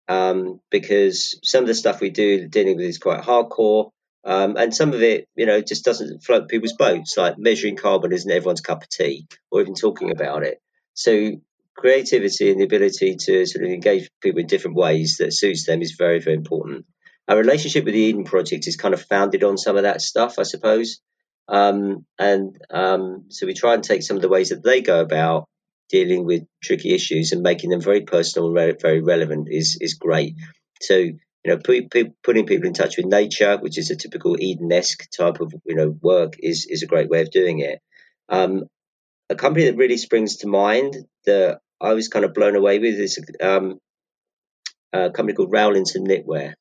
Um, 0.09 0.61
because 0.71 1.39
some 1.43 1.65
of 1.65 1.67
the 1.67 1.75
stuff 1.75 2.01
we 2.01 2.11
do 2.11 2.47
dealing 2.47 2.77
with 2.77 2.87
is 2.87 2.99
quite 2.99 3.23
hardcore 3.23 3.91
um, 4.25 4.57
and 4.57 4.75
some 4.75 4.93
of 4.93 5.03
it 5.03 5.29
you 5.37 5.47
know 5.47 5.61
just 5.61 5.85
doesn't 5.85 6.23
float 6.23 6.49
people's 6.49 6.73
boats. 6.73 7.17
Like 7.17 7.39
measuring 7.39 7.77
carbon 7.77 8.13
isn't 8.13 8.31
everyone's 8.31 8.61
cup 8.61 8.83
of 8.83 8.89
tea 8.89 9.27
or 9.51 9.61
even 9.61 9.75
talking 9.75 10.11
about 10.11 10.45
it. 10.45 10.61
So 10.95 11.33
creativity 11.77 12.51
and 12.51 12.61
the 12.61 12.65
ability 12.65 13.17
to 13.21 13.47
sort 13.47 13.65
of 13.65 13.71
engage 13.71 14.09
people 14.21 14.41
in 14.41 14.47
different 14.47 14.77
ways 14.77 15.17
that 15.19 15.33
suits 15.33 15.67
them 15.67 15.83
is 15.83 15.97
very, 15.99 16.21
very 16.21 16.37
important. 16.37 16.87
Our 17.29 17.37
relationship 17.37 17.85
with 17.85 17.95
the 17.95 18.01
Eden 18.01 18.25
Project 18.25 18.67
is 18.67 18.77
kind 18.77 18.95
of 18.95 19.03
founded 19.03 19.45
on 19.45 19.59
some 19.59 19.77
of 19.77 19.83
that 19.83 20.01
stuff, 20.01 20.39
I 20.39 20.45
suppose. 20.45 21.01
Um, 21.49 22.07
and 22.19 22.57
um, 22.71 23.27
so 23.29 23.47
we 23.47 23.55
try 23.55 23.75
and 23.75 23.83
take 23.83 24.03
some 24.03 24.17
of 24.17 24.23
the 24.23 24.29
ways 24.29 24.49
that 24.51 24.65
they 24.65 24.81
go 24.81 25.01
about 25.01 25.45
dealing 25.89 26.25
with 26.25 26.45
tricky 26.63 26.95
issues 26.95 27.33
and 27.33 27.43
making 27.43 27.71
them 27.71 27.81
very 27.81 28.03
personal 28.03 28.57
and 28.57 28.81
very 28.81 29.01
relevant 29.01 29.49
is 29.51 29.79
is 29.81 29.95
great. 29.95 30.35
So 30.81 30.95
you 30.97 31.53
know, 31.53 31.59
put, 31.59 31.91
put, 31.93 32.13
putting 32.25 32.47
people 32.47 32.67
in 32.67 32.75
touch 32.75 32.97
with 32.97 33.07
nature, 33.07 33.57
which 33.59 33.79
is 33.79 33.91
a 33.91 33.97
typical 33.97 34.37
Eden-esque 34.41 35.09
type 35.17 35.41
of 35.41 35.55
you 35.65 35.77
know 35.77 35.97
work, 36.03 36.35
is 36.41 36.67
is 36.69 36.83
a 36.83 36.87
great 36.87 37.09
way 37.09 37.21
of 37.23 37.31
doing 37.31 37.61
it. 37.61 37.81
Um, 38.29 38.65
a 39.31 39.37
company 39.37 39.67
that 39.67 39.77
really 39.77 39.97
springs 39.97 40.39
to 40.39 40.49
mind 40.49 40.97
that 41.25 41.61
I 41.81 41.93
was 41.93 42.09
kind 42.09 42.25
of 42.25 42.35
blown 42.35 42.57
away 42.57 42.79
with 42.79 42.97
this 42.97 43.19
um, 43.43 43.79
company 44.93 45.35
called 45.35 45.53
Rowlinson 45.53 46.07
Knitwear. 46.07 46.55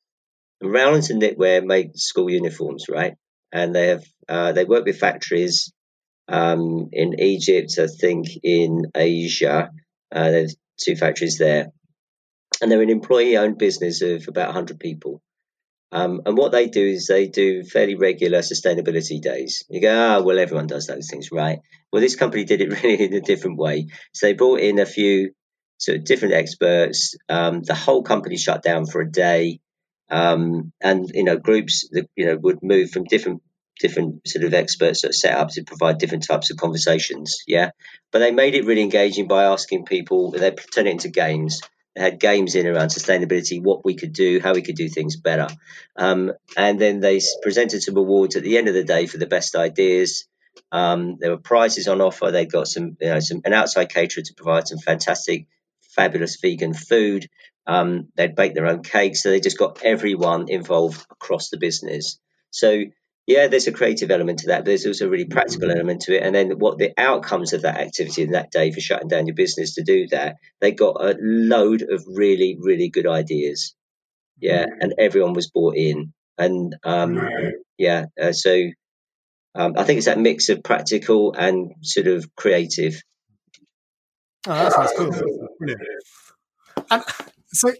And 0.60 0.70
Rowlinson 0.74 1.20
Knitwear 1.20 1.64
make 1.64 1.90
school 1.94 2.30
uniforms, 2.30 2.86
right? 2.88 3.14
And 3.52 3.74
they 3.74 3.88
have 3.88 4.04
uh, 4.28 4.52
they 4.52 4.64
work 4.64 4.84
with 4.84 4.98
factories 4.98 5.72
um, 6.28 6.88
in 6.92 7.20
Egypt, 7.20 7.78
I 7.78 7.86
think 7.86 8.26
in 8.42 8.86
Asia. 8.94 9.70
Uh, 10.12 10.30
there's 10.30 10.56
two 10.82 10.96
factories 10.96 11.38
there, 11.38 11.68
and 12.60 12.70
they're 12.70 12.82
an 12.82 12.90
employee-owned 12.90 13.58
business 13.58 14.02
of 14.02 14.26
about 14.28 14.48
100 14.48 14.78
people. 14.78 15.20
Um, 15.92 16.22
and 16.26 16.36
what 16.36 16.52
they 16.52 16.66
do 16.68 16.84
is 16.84 17.06
they 17.06 17.28
do 17.28 17.62
fairly 17.62 17.94
regular 17.94 18.40
sustainability 18.40 19.20
days. 19.20 19.64
You 19.68 19.80
go, 19.80 19.94
ah, 19.94 20.16
oh, 20.16 20.22
well, 20.24 20.38
everyone 20.38 20.66
does 20.66 20.86
those 20.86 21.08
things, 21.08 21.30
right? 21.30 21.60
Well, 21.92 22.02
this 22.02 22.16
company 22.16 22.44
did 22.44 22.60
it 22.60 22.70
really 22.82 23.04
in 23.04 23.14
a 23.14 23.20
different 23.20 23.58
way. 23.58 23.86
So 24.12 24.26
they 24.26 24.32
brought 24.32 24.60
in 24.60 24.78
a 24.78 24.86
few 24.86 25.32
sort 25.78 25.98
of 25.98 26.04
different 26.04 26.34
experts. 26.34 27.14
Um, 27.28 27.62
the 27.62 27.74
whole 27.74 28.02
company 28.02 28.36
shut 28.36 28.62
down 28.62 28.86
for 28.86 29.00
a 29.00 29.10
day, 29.10 29.60
um, 30.10 30.72
and 30.80 31.08
you 31.14 31.24
know, 31.24 31.36
groups 31.36 31.88
that 31.92 32.08
you 32.16 32.26
know 32.26 32.36
would 32.36 32.62
move 32.62 32.90
from 32.90 33.04
different 33.04 33.42
different 33.78 34.26
sort 34.26 34.44
of 34.44 34.54
experts 34.54 35.02
that 35.02 35.14
set 35.14 35.36
up 35.36 35.50
to 35.50 35.62
provide 35.62 35.98
different 35.98 36.26
types 36.26 36.50
of 36.50 36.56
conversations. 36.56 37.42
Yeah, 37.46 37.70
but 38.10 38.20
they 38.20 38.32
made 38.32 38.54
it 38.54 38.64
really 38.64 38.82
engaging 38.82 39.28
by 39.28 39.44
asking 39.44 39.84
people. 39.84 40.30
They 40.30 40.50
turn 40.50 40.86
it 40.86 40.92
into 40.92 41.08
games 41.08 41.60
had 41.96 42.20
games 42.20 42.54
in 42.54 42.66
around 42.66 42.88
sustainability, 42.88 43.62
what 43.62 43.84
we 43.84 43.94
could 43.94 44.12
do, 44.12 44.40
how 44.40 44.52
we 44.52 44.62
could 44.62 44.76
do 44.76 44.88
things 44.88 45.16
better. 45.16 45.48
Um, 45.96 46.32
and 46.56 46.80
then 46.80 47.00
they 47.00 47.20
presented 47.42 47.82
some 47.82 47.96
awards 47.96 48.36
at 48.36 48.42
the 48.42 48.58
end 48.58 48.68
of 48.68 48.74
the 48.74 48.84
day 48.84 49.06
for 49.06 49.18
the 49.18 49.26
best 49.26 49.56
ideas. 49.56 50.26
Um, 50.72 51.16
there 51.20 51.30
were 51.30 51.38
prizes 51.38 51.88
on 51.88 52.00
offer. 52.00 52.30
They 52.30 52.46
got 52.46 52.68
some, 52.68 52.96
you 53.00 53.08
know, 53.08 53.20
some 53.20 53.40
an 53.44 53.52
outside 53.52 53.88
caterer 53.88 54.22
to 54.22 54.34
provide 54.34 54.68
some 54.68 54.78
fantastic, 54.78 55.46
fabulous 55.80 56.36
vegan 56.40 56.74
food. 56.74 57.28
Um, 57.66 58.08
they'd 58.14 58.36
bake 58.36 58.54
their 58.54 58.66
own 58.66 58.82
cakes, 58.82 59.22
so 59.22 59.30
they 59.30 59.40
just 59.40 59.58
got 59.58 59.82
everyone 59.82 60.48
involved 60.48 61.04
across 61.10 61.50
the 61.50 61.58
business. 61.58 62.18
So 62.50 62.84
yeah, 63.26 63.48
there's 63.48 63.66
a 63.66 63.72
creative 63.72 64.10
element 64.10 64.40
to 64.40 64.48
that. 64.48 64.58
But 64.60 64.66
there's 64.66 64.86
also 64.86 65.06
a 65.06 65.10
really 65.10 65.24
practical 65.24 65.70
element 65.70 66.02
to 66.02 66.16
it. 66.16 66.22
And 66.22 66.34
then 66.34 66.58
what 66.58 66.78
the 66.78 66.92
outcomes 66.96 67.52
of 67.52 67.62
that 67.62 67.76
activity 67.76 68.22
in 68.22 68.32
that 68.32 68.52
day 68.52 68.70
for 68.70 68.80
shutting 68.80 69.08
down 69.08 69.26
your 69.26 69.34
business 69.34 69.74
to 69.74 69.82
do 69.82 70.06
that, 70.08 70.36
they 70.60 70.72
got 70.72 71.02
a 71.04 71.16
load 71.20 71.82
of 71.82 72.04
really, 72.06 72.56
really 72.60 72.88
good 72.88 73.06
ideas. 73.06 73.74
Yeah, 74.38 74.66
and 74.80 74.94
everyone 74.98 75.32
was 75.32 75.50
bought 75.50 75.76
in. 75.76 76.12
And 76.38 76.76
um, 76.84 77.20
yeah, 77.78 78.06
uh, 78.20 78.32
so 78.32 78.70
um, 79.54 79.74
I 79.76 79.84
think 79.84 79.96
it's 79.96 80.06
that 80.06 80.18
mix 80.18 80.48
of 80.50 80.62
practical 80.62 81.32
and 81.32 81.72
sort 81.82 82.06
of 82.06 82.28
creative. 82.36 83.02
Oh, 84.46 84.54
that 84.54 84.72
sounds 84.72 84.92
cool. 84.96 85.48
Brilliant. 85.58 85.82
And 86.90 87.02
so 87.48 87.72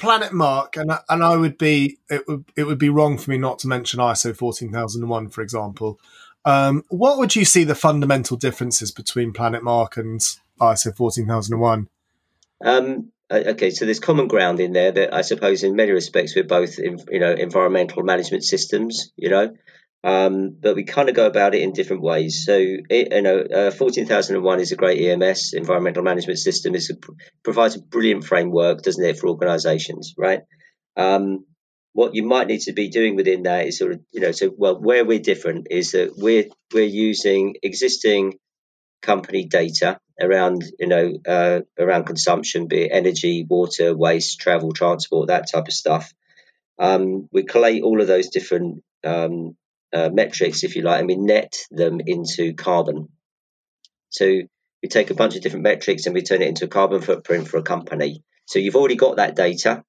Planet 0.00 0.32
Mark, 0.32 0.76
and 0.76 0.90
and 1.08 1.22
I 1.22 1.36
would 1.36 1.58
be 1.58 1.98
it 2.08 2.26
would 2.26 2.44
it 2.56 2.64
would 2.64 2.78
be 2.78 2.88
wrong 2.88 3.18
for 3.18 3.30
me 3.30 3.38
not 3.38 3.58
to 3.60 3.68
mention 3.68 4.00
ISO 4.00 4.36
fourteen 4.36 4.72
thousand 4.72 5.02
and 5.02 5.10
one, 5.10 5.28
for 5.28 5.42
example. 5.42 6.00
Um, 6.44 6.84
what 6.88 7.18
would 7.18 7.36
you 7.36 7.44
see 7.44 7.64
the 7.64 7.74
fundamental 7.74 8.36
differences 8.36 8.90
between 8.90 9.32
Planet 9.32 9.62
Mark 9.62 9.96
and 9.96 10.20
ISO 10.60 10.96
fourteen 10.96 11.26
thousand 11.26 11.54
and 11.54 11.62
one? 11.62 11.88
Um, 12.64 13.12
okay, 13.30 13.70
so 13.70 13.84
there's 13.84 14.00
common 14.00 14.26
ground 14.26 14.58
in 14.58 14.72
there 14.72 14.90
that 14.90 15.14
I 15.14 15.20
suppose 15.20 15.62
in 15.62 15.76
many 15.76 15.92
respects 15.92 16.34
we're 16.34 16.44
both 16.44 16.78
in, 16.78 16.98
you 17.10 17.20
know 17.20 17.32
environmental 17.32 18.02
management 18.02 18.42
systems, 18.42 19.12
you 19.16 19.28
know, 19.28 19.54
um, 20.02 20.56
but 20.58 20.76
we 20.76 20.84
kind 20.84 21.08
of 21.08 21.14
go 21.14 21.26
about 21.26 21.54
it 21.54 21.62
in 21.62 21.72
different 21.72 22.02
ways. 22.02 22.44
So, 22.44 22.54
it, 22.54 23.12
you 23.12 23.22
know, 23.22 23.40
uh, 23.40 23.70
14001 23.70 24.60
is 24.60 24.72
a 24.72 24.76
great 24.76 25.00
EMS, 25.00 25.52
environmental 25.52 26.02
management 26.02 26.38
system. 26.38 26.74
It 26.74 26.84
provides 27.42 27.76
a 27.76 27.82
brilliant 27.82 28.24
framework, 28.24 28.82
doesn't 28.82 29.04
it, 29.04 29.18
for 29.18 29.28
organizations, 29.28 30.14
right? 30.16 30.40
Um, 30.96 31.44
what 31.92 32.14
you 32.14 32.22
might 32.22 32.46
need 32.46 32.62
to 32.62 32.72
be 32.72 32.88
doing 32.88 33.14
within 33.16 33.42
that 33.42 33.66
is 33.66 33.78
sort 33.78 33.92
of, 33.92 34.00
you 34.12 34.20
know, 34.20 34.32
so, 34.32 34.50
well, 34.56 34.80
where 34.80 35.04
we're 35.04 35.18
different 35.18 35.66
is 35.70 35.92
that 35.92 36.14
we're, 36.16 36.44
we're 36.72 36.84
using 36.84 37.56
existing 37.62 38.38
company 39.02 39.46
data 39.46 39.98
around, 40.18 40.64
you 40.78 40.86
know, 40.86 41.12
uh, 41.26 41.60
around 41.78 42.04
consumption, 42.04 42.68
be 42.68 42.84
it 42.84 42.90
energy, 42.92 43.44
water, 43.48 43.94
waste, 43.94 44.40
travel, 44.40 44.72
transport, 44.72 45.28
that 45.28 45.50
type 45.50 45.66
of 45.66 45.74
stuff. 45.74 46.12
Um, 46.78 47.28
we 47.32 47.44
collate 47.44 47.82
all 47.82 48.00
of 48.00 48.06
those 48.06 48.28
different 48.28 48.82
um, 49.04 49.56
uh, 49.92 50.10
metrics, 50.12 50.64
if 50.64 50.76
you 50.76 50.82
like, 50.82 51.00
and 51.00 51.08
we 51.08 51.16
net 51.16 51.54
them 51.70 52.00
into 52.04 52.54
carbon. 52.54 53.08
So 54.10 54.42
we 54.82 54.88
take 54.88 55.10
a 55.10 55.14
bunch 55.14 55.36
of 55.36 55.42
different 55.42 55.64
metrics 55.64 56.06
and 56.06 56.14
we 56.14 56.22
turn 56.22 56.42
it 56.42 56.48
into 56.48 56.64
a 56.64 56.68
carbon 56.68 57.00
footprint 57.00 57.48
for 57.48 57.58
a 57.58 57.62
company. 57.62 58.22
So 58.46 58.58
you've 58.58 58.76
already 58.76 58.96
got 58.96 59.16
that 59.16 59.36
data. 59.36 59.84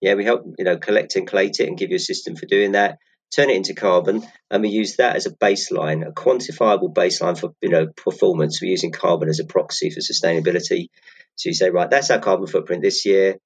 Yeah, 0.00 0.14
we 0.14 0.24
help 0.24 0.44
you 0.58 0.64
know 0.64 0.76
collect 0.76 1.16
and 1.16 1.26
collate 1.26 1.60
it 1.60 1.68
and 1.68 1.78
give 1.78 1.90
you 1.90 1.96
a 1.96 2.00
system 2.00 2.36
for 2.36 2.46
doing 2.46 2.72
that. 2.72 2.98
Turn 3.34 3.50
it 3.50 3.56
into 3.56 3.74
carbon, 3.74 4.24
and 4.50 4.62
we 4.62 4.68
use 4.68 4.96
that 4.96 5.16
as 5.16 5.26
a 5.26 5.34
baseline, 5.34 6.06
a 6.06 6.12
quantifiable 6.12 6.94
baseline 6.94 7.38
for 7.38 7.52
you 7.60 7.70
know 7.70 7.88
performance. 7.96 8.60
We're 8.60 8.70
using 8.70 8.92
carbon 8.92 9.28
as 9.28 9.40
a 9.40 9.44
proxy 9.44 9.90
for 9.90 10.00
sustainability. 10.00 10.88
So 11.34 11.48
you 11.50 11.54
say, 11.54 11.70
right, 11.70 11.90
that's 11.90 12.10
our 12.10 12.20
carbon 12.20 12.46
footprint 12.46 12.82
this 12.82 13.04
year. 13.04 13.36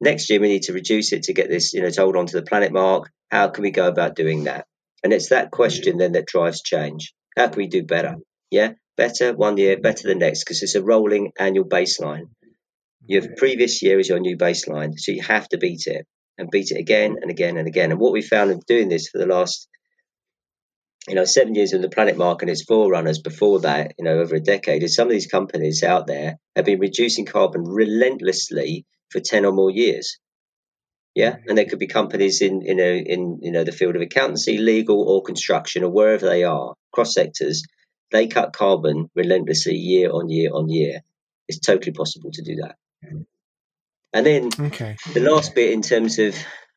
Next 0.00 0.30
year 0.30 0.40
we 0.40 0.48
need 0.48 0.62
to 0.64 0.72
reduce 0.72 1.12
it 1.12 1.24
to 1.24 1.34
get 1.34 1.48
this, 1.48 1.74
you 1.74 1.82
know, 1.82 1.90
to 1.90 2.00
hold 2.00 2.16
on 2.16 2.26
to 2.26 2.36
the 2.36 2.46
planet 2.46 2.72
mark. 2.72 3.10
How 3.30 3.48
can 3.48 3.62
we 3.62 3.70
go 3.70 3.88
about 3.88 4.14
doing 4.14 4.44
that? 4.44 4.66
And 5.06 5.12
it's 5.12 5.28
that 5.28 5.52
question 5.52 5.98
then 5.98 6.14
that 6.14 6.26
drives 6.26 6.62
change. 6.62 7.14
How 7.36 7.46
can 7.46 7.58
we 7.58 7.68
do 7.68 7.84
better? 7.84 8.16
Yeah, 8.50 8.72
better 8.96 9.32
one 9.32 9.56
year, 9.56 9.78
better 9.78 10.08
the 10.08 10.16
next, 10.16 10.42
because 10.42 10.64
it's 10.64 10.74
a 10.74 10.82
rolling 10.82 11.30
annual 11.38 11.64
baseline. 11.64 12.30
Your 13.06 13.22
previous 13.36 13.84
year 13.84 14.00
is 14.00 14.08
your 14.08 14.18
new 14.18 14.36
baseline, 14.36 14.98
so 14.98 15.12
you 15.12 15.22
have 15.22 15.48
to 15.50 15.58
beat 15.58 15.86
it 15.86 16.08
and 16.38 16.50
beat 16.50 16.72
it 16.72 16.80
again 16.80 17.18
and 17.22 17.30
again 17.30 17.56
and 17.56 17.68
again. 17.68 17.92
And 17.92 18.00
what 18.00 18.12
we 18.12 18.20
found 18.20 18.50
in 18.50 18.58
doing 18.66 18.88
this 18.88 19.08
for 19.08 19.18
the 19.18 19.26
last, 19.26 19.68
you 21.06 21.14
know, 21.14 21.24
seven 21.24 21.54
years 21.54 21.72
in 21.72 21.82
the 21.82 21.88
planet 21.88 22.16
mark 22.16 22.42
and 22.42 22.50
its 22.50 22.64
forerunners 22.64 23.20
before 23.20 23.60
that, 23.60 23.92
you 24.00 24.04
know, 24.04 24.18
over 24.18 24.34
a 24.34 24.40
decade, 24.40 24.82
is 24.82 24.96
some 24.96 25.06
of 25.06 25.12
these 25.12 25.28
companies 25.28 25.84
out 25.84 26.08
there 26.08 26.36
have 26.56 26.64
been 26.64 26.80
reducing 26.80 27.26
carbon 27.26 27.62
relentlessly 27.62 28.84
for 29.10 29.20
10 29.20 29.44
or 29.44 29.52
more 29.52 29.70
years. 29.70 30.18
Yeah, 31.16 31.36
and 31.48 31.56
there 31.56 31.64
could 31.64 31.78
be 31.78 31.86
companies 31.86 32.42
in 32.42 32.60
in 32.60 32.78
a, 32.78 32.98
in 32.98 33.38
you 33.40 33.50
know 33.50 33.64
the 33.64 33.72
field 33.72 33.96
of 33.96 34.02
accountancy, 34.02 34.58
legal, 34.58 35.02
or 35.02 35.22
construction, 35.22 35.82
or 35.82 35.90
wherever 35.90 36.28
they 36.28 36.44
are, 36.44 36.74
cross 36.92 37.14
sectors. 37.14 37.62
They 38.12 38.26
cut 38.26 38.52
carbon 38.52 39.08
relentlessly 39.16 39.76
year 39.76 40.10
on 40.10 40.28
year 40.28 40.50
on 40.52 40.68
year. 40.68 41.00
It's 41.48 41.58
totally 41.58 41.92
possible 41.92 42.30
to 42.32 42.42
do 42.42 42.56
that. 42.56 42.76
And 44.12 44.26
then 44.26 44.50
okay. 44.60 44.96
the 45.14 45.20
last 45.20 45.54
bit 45.54 45.72
in 45.72 45.80
terms 45.80 46.18
of 46.18 46.36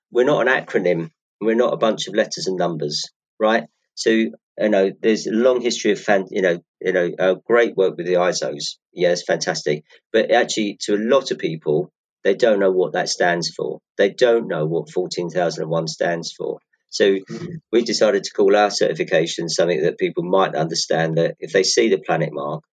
we're 0.09 0.23
not 0.23 0.47
an 0.47 0.53
acronym, 0.53 1.11
we're 1.41 1.55
not 1.55 1.73
a 1.73 1.77
bunch 1.77 2.07
of 2.07 2.15
letters 2.15 2.47
and 2.47 2.57
numbers, 2.57 3.11
right? 3.39 3.65
So 3.95 4.09
you 4.11 4.33
know, 4.57 4.91
there's 5.01 5.27
a 5.27 5.31
long 5.31 5.59
history 5.59 5.91
of 5.91 5.99
fan, 5.99 6.27
you 6.31 6.41
know, 6.41 6.59
you 6.79 6.93
know, 6.93 7.11
uh, 7.19 7.33
great 7.45 7.75
work 7.75 7.97
with 7.97 8.05
the 8.05 8.13
ISOs. 8.13 8.77
Yeah, 8.93 9.11
it's 9.11 9.23
fantastic. 9.23 9.83
But 10.13 10.31
actually, 10.31 10.77
to 10.83 10.95
a 10.95 10.97
lot 10.97 11.31
of 11.31 11.39
people, 11.39 11.91
they 12.23 12.35
don't 12.35 12.59
know 12.59 12.71
what 12.71 12.93
that 12.93 13.09
stands 13.09 13.49
for. 13.49 13.79
They 13.97 14.09
don't 14.09 14.47
know 14.47 14.65
what 14.65 14.91
14001 14.91 15.87
stands 15.87 16.31
for. 16.31 16.59
So 16.89 17.05
mm-hmm. 17.05 17.55
we 17.71 17.83
decided 17.83 18.23
to 18.23 18.31
call 18.31 18.55
our 18.55 18.71
certification 18.71 19.47
something 19.47 19.83
that 19.83 19.97
people 19.97 20.23
might 20.23 20.55
understand 20.55 21.17
that 21.17 21.35
if 21.39 21.53
they 21.53 21.63
see 21.63 21.89
the 21.89 21.99
planet 21.99 22.29
mark, 22.31 22.63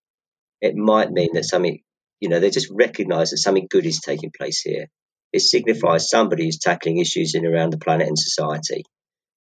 it 0.61 0.75
might 0.75 1.11
mean 1.11 1.35
that 1.35 1.45
something, 1.45 1.81
you 2.21 2.29
know, 2.29 2.41
they 2.41 2.50
just 2.50 2.71
recognize 2.71 3.31
that 3.31 3.38
something 3.38 3.69
good 3.71 3.87
is 3.87 4.00
taking 4.00 4.33
place 4.37 4.62
here. 4.62 4.87
It 5.33 5.41
signifies 5.41 6.09
somebody 6.09 6.45
who's 6.45 6.59
tackling 6.59 6.99
issues 6.99 7.35
in 7.35 7.47
around 7.47 7.73
the 7.73 7.79
planet 7.79 8.09
and 8.09 8.19
society. 8.19 8.85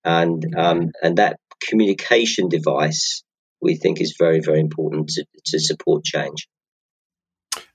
And, 0.04 0.42
um, 0.56 0.90
and 1.02 1.18
that 1.18 1.38
communication 1.60 2.48
device 2.48 3.22
we 3.60 3.76
think 3.76 4.00
is 4.00 4.16
very, 4.18 4.40
very 4.40 4.58
important 4.58 5.08
to, 5.10 5.24
to 5.46 5.60
support 5.60 6.04
change. 6.04 6.48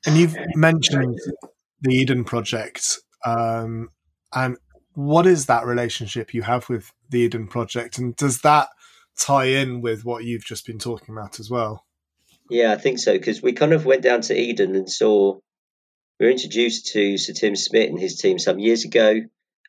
And 0.05 0.17
you've 0.17 0.35
mentioned 0.55 1.19
the 1.81 1.93
Eden 1.93 2.23
Project. 2.23 2.99
Um, 3.25 3.89
and 4.33 4.57
what 4.93 5.27
is 5.27 5.45
that 5.45 5.65
relationship 5.65 6.33
you 6.33 6.41
have 6.41 6.69
with 6.69 6.91
the 7.09 7.19
Eden 7.19 7.47
Project? 7.47 7.97
And 7.97 8.15
does 8.15 8.41
that 8.41 8.69
tie 9.19 9.45
in 9.45 9.81
with 9.81 10.03
what 10.05 10.23
you've 10.23 10.45
just 10.45 10.65
been 10.65 10.79
talking 10.79 11.15
about 11.15 11.39
as 11.39 11.49
well? 11.49 11.85
Yeah, 12.49 12.71
I 12.71 12.77
think 12.77 12.99
so. 12.99 13.13
Because 13.13 13.41
we 13.41 13.53
kind 13.53 13.73
of 13.73 13.85
went 13.85 14.01
down 14.01 14.21
to 14.21 14.35
Eden 14.35 14.75
and 14.75 14.89
saw, 14.89 15.39
we 16.19 16.25
were 16.25 16.31
introduced 16.31 16.93
to 16.93 17.17
Sir 17.17 17.33
Tim 17.33 17.55
Smit 17.55 17.89
and 17.89 17.99
his 17.99 18.17
team 18.17 18.39
some 18.39 18.59
years 18.59 18.85
ago. 18.85 19.21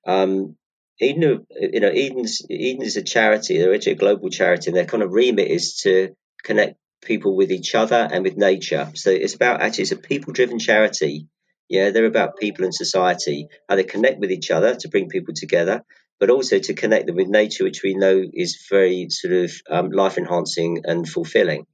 Um, 0.06 0.56
Eden, 1.00 1.46
you 1.50 1.80
know, 1.80 1.88
Eden's 1.88 2.42
Eden 2.48 2.82
is 2.82 2.96
a 2.96 3.02
charity. 3.02 3.58
They're 3.58 3.74
actually 3.74 3.92
a 3.92 3.96
global 3.96 4.30
charity, 4.30 4.70
and 4.70 4.76
their 4.76 4.84
kind 4.84 5.02
of 5.02 5.12
remit 5.12 5.48
is 5.48 5.76
to 5.82 6.14
connect 6.42 6.76
people 7.02 7.36
with 7.36 7.52
each 7.52 7.74
other 7.74 8.08
and 8.10 8.24
with 8.24 8.36
nature. 8.36 8.90
So 8.94 9.10
it's 9.10 9.34
about 9.34 9.60
actually 9.60 9.82
it's 9.82 9.92
a 9.92 9.96
people-driven 9.96 10.58
charity 10.58 11.28
yeah, 11.68 11.90
they're 11.90 12.06
about 12.06 12.38
people 12.38 12.64
and 12.64 12.74
society, 12.74 13.48
how 13.68 13.76
they 13.76 13.84
connect 13.84 14.20
with 14.20 14.30
each 14.30 14.50
other 14.50 14.74
to 14.76 14.88
bring 14.88 15.08
people 15.08 15.34
together, 15.34 15.82
but 16.18 16.30
also 16.30 16.58
to 16.58 16.74
connect 16.74 17.06
them 17.06 17.16
with 17.16 17.28
nature, 17.28 17.64
which 17.64 17.82
we 17.82 17.94
know 17.94 18.22
is 18.32 18.66
very 18.70 19.08
sort 19.10 19.34
of 19.34 19.52
um, 19.70 19.90
life 19.90 20.18
enhancing 20.18 20.82
and 20.84 21.08
fulfilling. 21.08 21.66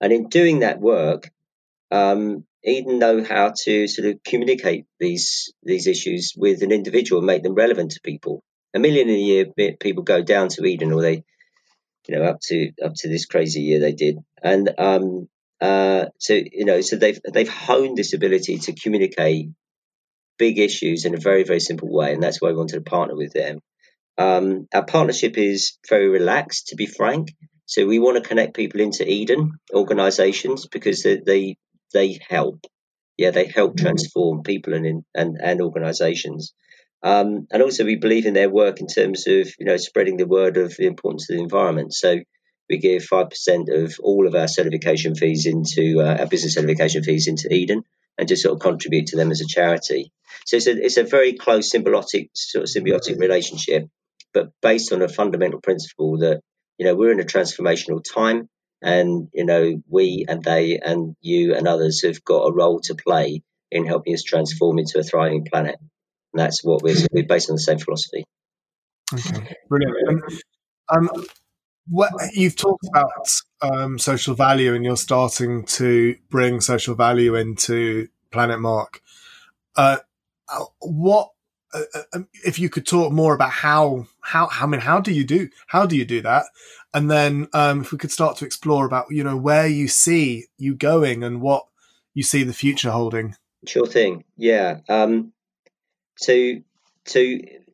And 0.00 0.12
in 0.12 0.28
doing 0.28 0.60
that 0.60 0.80
work, 0.80 1.30
um, 1.90 2.44
Eden 2.64 2.98
know 2.98 3.24
how 3.24 3.52
to 3.64 3.86
sort 3.88 4.08
of 4.08 4.22
communicate 4.22 4.84
these 4.98 5.52
these 5.62 5.86
issues 5.86 6.34
with 6.36 6.62
an 6.62 6.72
individual 6.72 7.20
and 7.20 7.26
make 7.26 7.42
them 7.42 7.54
relevant 7.54 7.92
to 7.92 8.00
people. 8.02 8.42
A 8.74 8.78
million 8.78 9.08
a 9.08 9.12
year 9.12 9.46
people 9.80 10.02
go 10.02 10.22
down 10.22 10.48
to 10.48 10.64
Eden, 10.64 10.92
or 10.92 11.00
they, 11.00 11.24
you 12.06 12.16
know, 12.16 12.22
up 12.22 12.40
to 12.42 12.70
up 12.84 12.92
to 12.96 13.08
this 13.08 13.26
crazy 13.26 13.62
year 13.62 13.80
they 13.80 13.92
did, 13.92 14.18
and 14.42 14.70
um, 14.78 15.28
uh, 15.60 16.06
so 16.18 16.34
you 16.34 16.64
know, 16.64 16.80
so 16.80 16.96
they've 16.96 17.20
they've 17.32 17.48
honed 17.48 17.96
this 17.96 18.14
ability 18.14 18.58
to 18.58 18.74
communicate 18.74 19.50
big 20.40 20.58
issues 20.58 21.04
in 21.04 21.14
a 21.14 21.18
very, 21.18 21.44
very 21.44 21.60
simple 21.60 21.92
way. 21.92 22.14
And 22.14 22.22
that's 22.22 22.40
why 22.40 22.48
we 22.48 22.56
wanted 22.56 22.76
to 22.76 22.90
partner 22.90 23.14
with 23.14 23.32
them. 23.32 23.60
Um, 24.16 24.66
our 24.72 24.84
partnership 24.84 25.36
is 25.36 25.78
very 25.88 26.08
relaxed, 26.08 26.68
to 26.68 26.76
be 26.76 26.86
frank. 26.86 27.28
So 27.66 27.86
we 27.86 27.98
want 27.98 28.16
to 28.16 28.28
connect 28.28 28.56
people 28.56 28.80
into 28.80 29.08
Eden 29.08 29.52
organizations 29.72 30.66
because 30.66 31.02
they, 31.02 31.18
they, 31.24 31.56
they 31.92 32.18
help. 32.26 32.66
Yeah, 33.18 33.32
they 33.32 33.46
help 33.46 33.76
mm-hmm. 33.76 33.84
transform 33.84 34.42
people 34.42 34.72
and, 34.72 35.04
and, 35.14 35.38
and 35.40 35.60
organizations. 35.60 36.54
Um, 37.02 37.46
and 37.52 37.62
also, 37.62 37.84
we 37.84 37.96
believe 37.96 38.26
in 38.26 38.34
their 38.34 38.50
work 38.50 38.80
in 38.80 38.86
terms 38.86 39.26
of 39.26 39.48
you 39.58 39.66
know 39.66 39.78
spreading 39.78 40.18
the 40.18 40.26
word 40.26 40.58
of 40.58 40.76
the 40.76 40.86
importance 40.86 41.30
of 41.30 41.36
the 41.36 41.42
environment. 41.42 41.94
So 41.94 42.18
we 42.70 42.78
give 42.78 43.04
five 43.04 43.30
percent 43.30 43.68
of 43.68 43.96
all 44.02 44.26
of 44.26 44.34
our 44.34 44.48
certification 44.48 45.14
fees 45.14 45.46
into 45.46 46.00
uh, 46.00 46.16
our 46.20 46.26
business 46.26 46.54
certification 46.54 47.02
fees 47.02 47.26
into 47.26 47.52
Eden, 47.52 47.82
and 48.16 48.28
just 48.28 48.42
sort 48.42 48.54
of 48.54 48.60
contribute 48.60 49.08
to 49.08 49.16
them 49.16 49.30
as 49.30 49.40
a 49.40 49.46
charity. 49.46 50.12
So 50.46 50.56
it's 50.56 50.66
a 50.66 50.84
it's 50.84 50.96
a 50.96 51.04
very 51.04 51.34
close 51.34 51.70
symbiotic 51.70 52.30
sort 52.34 52.64
of 52.64 52.70
symbiotic 52.70 53.18
relationship, 53.18 53.88
but 54.32 54.50
based 54.62 54.92
on 54.92 55.02
a 55.02 55.08
fundamental 55.08 55.60
principle 55.60 56.18
that 56.18 56.40
you 56.78 56.86
know 56.86 56.94
we're 56.94 57.12
in 57.12 57.20
a 57.20 57.24
transformational 57.24 58.02
time, 58.02 58.48
and 58.80 59.28
you 59.34 59.44
know 59.44 59.82
we 59.88 60.24
and 60.28 60.42
they 60.42 60.78
and 60.78 61.16
you 61.20 61.54
and 61.54 61.66
others 61.66 62.02
have 62.04 62.24
got 62.24 62.44
a 62.44 62.52
role 62.52 62.80
to 62.84 62.94
play 62.94 63.42
in 63.70 63.86
helping 63.86 64.14
us 64.14 64.22
transform 64.22 64.78
into 64.78 64.98
a 64.98 65.02
thriving 65.02 65.44
planet. 65.44 65.76
And 66.32 66.40
that's 66.40 66.62
what 66.62 66.82
we're, 66.82 66.96
we're 67.12 67.24
based 67.24 67.50
on 67.50 67.56
the 67.56 67.60
same 67.60 67.78
philosophy. 67.78 68.24
Okay, 69.12 69.56
brilliant. 69.68 70.22
Um, 70.88 71.08
what, 71.88 72.12
you've 72.32 72.56
talked 72.56 72.86
about 72.88 73.30
um, 73.62 73.98
social 73.98 74.34
value, 74.34 74.74
and 74.74 74.84
you're 74.84 74.96
starting 74.96 75.64
to 75.64 76.16
bring 76.30 76.60
social 76.60 76.94
value 76.94 77.34
into 77.34 78.08
Planet 78.30 78.60
Mark. 78.60 79.02
Uh, 79.76 79.98
what 80.80 81.30
uh, 81.72 81.82
uh 81.94 82.02
um, 82.14 82.28
if 82.44 82.58
you 82.58 82.68
could 82.68 82.86
talk 82.86 83.12
more 83.12 83.34
about 83.34 83.50
how 83.50 84.06
how 84.20 84.48
I 84.50 84.66
mean 84.66 84.80
how 84.80 85.00
do 85.00 85.12
you 85.12 85.24
do 85.24 85.48
how 85.68 85.86
do 85.86 85.96
you 85.96 86.04
do 86.04 86.20
that, 86.22 86.46
and 86.92 87.10
then 87.10 87.48
um, 87.52 87.82
if 87.82 87.92
we 87.92 87.98
could 87.98 88.10
start 88.10 88.36
to 88.38 88.44
explore 88.44 88.84
about 88.84 89.06
you 89.10 89.22
know 89.22 89.36
where 89.36 89.66
you 89.66 89.88
see 89.88 90.46
you 90.58 90.74
going 90.74 91.22
and 91.22 91.40
what 91.40 91.66
you 92.14 92.22
see 92.22 92.42
the 92.42 92.52
future 92.52 92.90
holding. 92.90 93.34
Sure 93.66 93.86
thing. 93.86 94.24
Yeah. 94.36 94.80
Um, 94.88 95.32
so, 96.16 96.54
so 97.06 97.20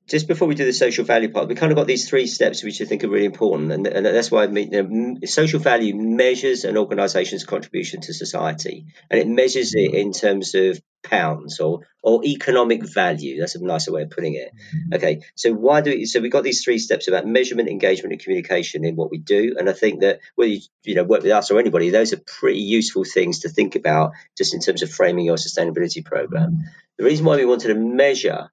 just 0.08 0.28
before 0.28 0.46
we 0.46 0.54
do 0.54 0.64
the 0.64 0.72
social 0.72 1.04
value 1.04 1.30
part, 1.30 1.48
we 1.48 1.56
kind 1.56 1.72
of 1.72 1.76
got 1.76 1.86
these 1.86 2.08
three 2.08 2.26
steps 2.26 2.62
which 2.62 2.80
I 2.80 2.84
think 2.84 3.02
are 3.02 3.08
really 3.08 3.26
important, 3.26 3.72
and, 3.72 3.86
and 3.86 4.06
that's 4.06 4.30
why 4.30 4.44
I 4.44 4.46
mean, 4.46 4.72
you 4.72 4.82
know, 4.82 5.26
social 5.26 5.58
value 5.58 5.96
measures 5.96 6.64
an 6.64 6.76
organisation's 6.76 7.44
contribution 7.44 8.00
to 8.02 8.14
society, 8.14 8.86
and 9.10 9.20
it 9.20 9.26
measures 9.26 9.74
it 9.74 9.94
in 9.94 10.12
terms 10.12 10.54
of 10.54 10.80
pounds 11.02 11.60
or 11.60 11.80
or 12.02 12.24
economic 12.24 12.84
value. 12.84 13.40
That's 13.40 13.56
a 13.56 13.64
nicer 13.64 13.92
way 13.92 14.02
of 14.02 14.10
putting 14.10 14.34
it. 14.34 14.52
Mm-hmm. 14.54 14.94
Okay, 14.94 15.22
so 15.34 15.52
why 15.52 15.80
do 15.80 15.90
we, 15.90 16.04
so 16.06 16.20
we 16.20 16.28
got 16.28 16.44
these 16.44 16.62
three 16.62 16.78
steps 16.78 17.08
about 17.08 17.26
measurement, 17.26 17.68
engagement, 17.68 18.12
and 18.12 18.22
communication 18.22 18.84
in 18.84 18.94
what 18.94 19.10
we 19.10 19.18
do, 19.18 19.56
and 19.58 19.68
I 19.68 19.72
think 19.72 20.02
that 20.02 20.20
whether 20.36 20.50
you, 20.50 20.60
you 20.84 20.94
know 20.94 21.04
work 21.04 21.22
with 21.22 21.32
us 21.32 21.50
or 21.50 21.58
anybody, 21.58 21.90
those 21.90 22.12
are 22.12 22.20
pretty 22.24 22.60
useful 22.60 23.04
things 23.04 23.40
to 23.40 23.48
think 23.48 23.74
about 23.74 24.12
just 24.38 24.54
in 24.54 24.60
terms 24.60 24.82
of 24.82 24.90
framing 24.90 25.24
your 25.24 25.36
sustainability 25.36 26.04
program. 26.04 26.64
The 26.96 27.04
reason 27.04 27.26
why 27.26 27.36
we 27.36 27.44
wanted 27.44 27.68
to 27.68 27.74
measure 27.74 28.50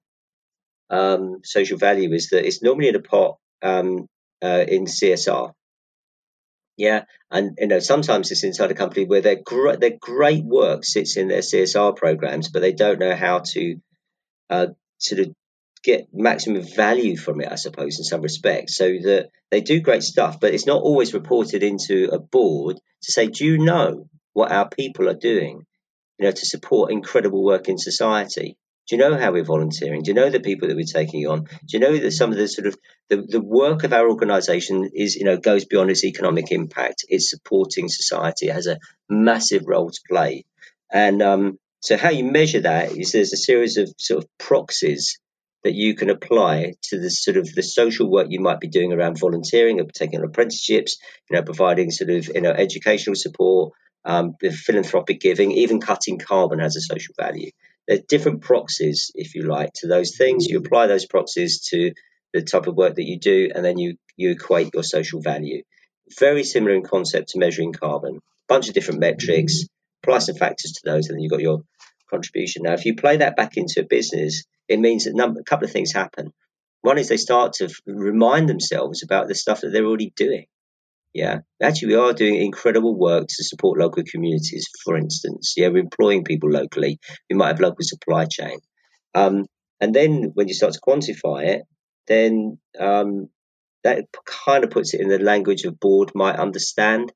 um, 0.90 1.40
social 1.44 1.78
value 1.78 2.12
is 2.12 2.30
that 2.30 2.46
it's 2.46 2.62
normally 2.62 2.88
in 2.88 2.96
a 2.96 3.00
pot 3.00 3.38
um, 3.62 4.06
uh, 4.42 4.64
in 4.66 4.84
CSR. 4.84 5.52
Yeah, 6.76 7.04
and 7.30 7.56
you 7.58 7.68
know 7.68 7.78
sometimes 7.78 8.30
it's 8.30 8.42
inside 8.42 8.72
a 8.72 8.74
company 8.74 9.06
where 9.06 9.20
their 9.20 9.40
gr- 9.42 9.76
their 9.76 9.96
great 9.98 10.44
work 10.44 10.84
sits 10.84 11.16
in 11.16 11.28
their 11.28 11.40
CSR 11.40 11.96
programs, 11.96 12.48
but 12.48 12.60
they 12.62 12.72
don't 12.72 12.98
know 12.98 13.14
how 13.14 13.42
to 13.52 13.76
uh, 14.50 14.66
sort 14.98 15.20
of 15.20 15.34
get 15.84 16.08
maximum 16.12 16.62
value 16.62 17.16
from 17.16 17.40
it, 17.40 17.52
I 17.52 17.56
suppose, 17.56 17.98
in 17.98 18.04
some 18.04 18.22
respects. 18.22 18.76
So 18.76 18.86
that 18.86 19.28
they 19.50 19.60
do 19.60 19.80
great 19.80 20.02
stuff, 20.02 20.40
but 20.40 20.52
it's 20.52 20.66
not 20.66 20.82
always 20.82 21.14
reported 21.14 21.62
into 21.62 22.08
a 22.10 22.18
board 22.18 22.80
to 23.04 23.12
say, 23.12 23.28
"Do 23.28 23.44
you 23.44 23.58
know 23.58 24.08
what 24.32 24.50
our 24.50 24.68
people 24.68 25.08
are 25.08 25.14
doing?" 25.14 25.64
You 26.18 26.26
know, 26.26 26.32
to 26.32 26.46
support 26.46 26.90
incredible 26.90 27.44
work 27.44 27.68
in 27.68 27.78
society. 27.78 28.56
Do 28.86 28.96
you 28.96 29.02
know 29.02 29.16
how 29.16 29.32
we're 29.32 29.44
volunteering? 29.44 30.02
Do 30.02 30.10
you 30.10 30.14
know 30.14 30.30
the 30.30 30.40
people 30.40 30.68
that 30.68 30.76
we're 30.76 30.84
taking 30.84 31.26
on? 31.26 31.44
Do 31.44 31.72
you 31.72 31.80
know 31.80 31.96
that 31.96 32.10
some 32.10 32.30
of 32.30 32.36
the 32.36 32.46
sort 32.48 32.66
of 32.66 32.76
the, 33.08 33.22
the 33.22 33.40
work 33.40 33.84
of 33.84 33.92
our 33.92 34.08
organization 34.08 34.90
is, 34.94 35.16
you 35.16 35.24
know, 35.24 35.38
goes 35.38 35.64
beyond 35.64 35.90
its 35.90 36.04
economic 36.04 36.52
impact. 36.52 37.04
It's 37.08 37.30
supporting 37.30 37.88
society. 37.88 38.48
It 38.48 38.54
has 38.54 38.66
a 38.66 38.78
massive 39.08 39.64
role 39.66 39.90
to 39.90 40.00
play. 40.08 40.44
And 40.92 41.22
um, 41.22 41.58
so 41.80 41.96
how 41.96 42.10
you 42.10 42.24
measure 42.24 42.60
that 42.60 42.92
is 42.92 43.12
there's 43.12 43.32
a 43.32 43.38
series 43.38 43.76
of 43.78 43.92
sort 43.98 44.22
of 44.22 44.30
proxies 44.38 45.18
that 45.64 45.74
you 45.74 45.94
can 45.94 46.10
apply 46.10 46.74
to 46.82 47.00
the 47.00 47.10
sort 47.10 47.38
of 47.38 47.52
the 47.54 47.62
social 47.62 48.10
work 48.10 48.26
you 48.28 48.40
might 48.40 48.60
be 48.60 48.68
doing 48.68 48.92
around 48.92 49.18
volunteering 49.18 49.80
or 49.80 49.84
taking 49.84 50.18
on 50.18 50.26
apprenticeships, 50.26 50.98
you 51.28 51.36
know, 51.36 51.42
providing 51.42 51.90
sort 51.90 52.10
of, 52.10 52.28
you 52.28 52.42
know, 52.42 52.50
educational 52.50 53.16
support, 53.16 53.72
um, 54.04 54.34
philanthropic 54.40 55.20
giving, 55.20 55.52
even 55.52 55.80
cutting 55.80 56.18
carbon 56.18 56.58
has 56.58 56.76
a 56.76 56.82
social 56.82 57.14
value. 57.18 57.50
There 57.86 57.98
are 57.98 58.02
different 58.08 58.42
proxies, 58.42 59.10
if 59.14 59.34
you 59.34 59.42
like, 59.42 59.72
to 59.76 59.88
those 59.88 60.16
things. 60.16 60.46
You 60.46 60.60
mm. 60.60 60.66
apply 60.66 60.86
those 60.86 61.06
proxies 61.06 61.60
to 61.68 61.92
the 62.32 62.42
type 62.42 62.66
of 62.66 62.76
work 62.76 62.94
that 62.96 63.04
you 63.04 63.18
do, 63.18 63.50
and 63.54 63.64
then 63.64 63.78
you, 63.78 63.96
you 64.16 64.30
equate 64.30 64.70
your 64.74 64.82
social 64.82 65.20
value. 65.20 65.62
Very 66.18 66.44
similar 66.44 66.74
in 66.74 66.82
concept 66.82 67.30
to 67.30 67.38
measuring 67.38 67.72
carbon. 67.72 68.16
A 68.16 68.20
Bunch 68.48 68.68
of 68.68 68.74
different 68.74 69.00
metrics, 69.00 69.64
mm. 69.64 69.68
apply 70.02 70.18
some 70.18 70.36
factors 70.36 70.72
to 70.72 70.80
those, 70.84 71.08
and 71.08 71.16
then 71.16 71.22
you've 71.22 71.30
got 71.30 71.40
your 71.40 71.62
contribution. 72.10 72.62
Now, 72.62 72.72
if 72.72 72.84
you 72.84 72.94
play 72.94 73.18
that 73.18 73.36
back 73.36 73.56
into 73.56 73.80
a 73.80 73.86
business, 73.86 74.44
it 74.68 74.80
means 74.80 75.04
that 75.04 75.14
number, 75.14 75.40
a 75.40 75.44
couple 75.44 75.66
of 75.66 75.72
things 75.72 75.92
happen. 75.92 76.32
One 76.80 76.98
is 76.98 77.08
they 77.08 77.16
start 77.16 77.54
to 77.54 77.74
remind 77.86 78.48
themselves 78.48 79.02
about 79.02 79.28
the 79.28 79.34
stuff 79.34 79.62
that 79.62 79.70
they're 79.70 79.86
already 79.86 80.12
doing. 80.14 80.46
Yeah, 81.14 81.40
actually, 81.62 81.88
we 81.88 81.94
are 81.94 82.12
doing 82.12 82.34
incredible 82.34 82.98
work 82.98 83.26
to 83.28 83.44
support 83.44 83.78
local 83.78 84.02
communities. 84.02 84.66
For 84.84 84.96
instance, 84.96 85.54
yeah, 85.56 85.68
we're 85.68 85.78
employing 85.78 86.24
people 86.24 86.50
locally. 86.50 86.98
We 87.30 87.36
might 87.36 87.48
have 87.48 87.60
local 87.60 87.82
supply 87.84 88.26
chain, 88.26 88.58
um, 89.14 89.46
and 89.80 89.94
then 89.94 90.32
when 90.34 90.48
you 90.48 90.54
start 90.54 90.72
to 90.72 90.80
quantify 90.80 91.46
it, 91.46 91.62
then 92.08 92.58
um, 92.80 93.28
that 93.84 94.06
kind 94.26 94.64
of 94.64 94.70
puts 94.70 94.92
it 94.92 95.00
in 95.00 95.08
the 95.08 95.20
language 95.20 95.64
a 95.64 95.70
board 95.70 96.10
might 96.16 96.36
understand. 96.36 97.12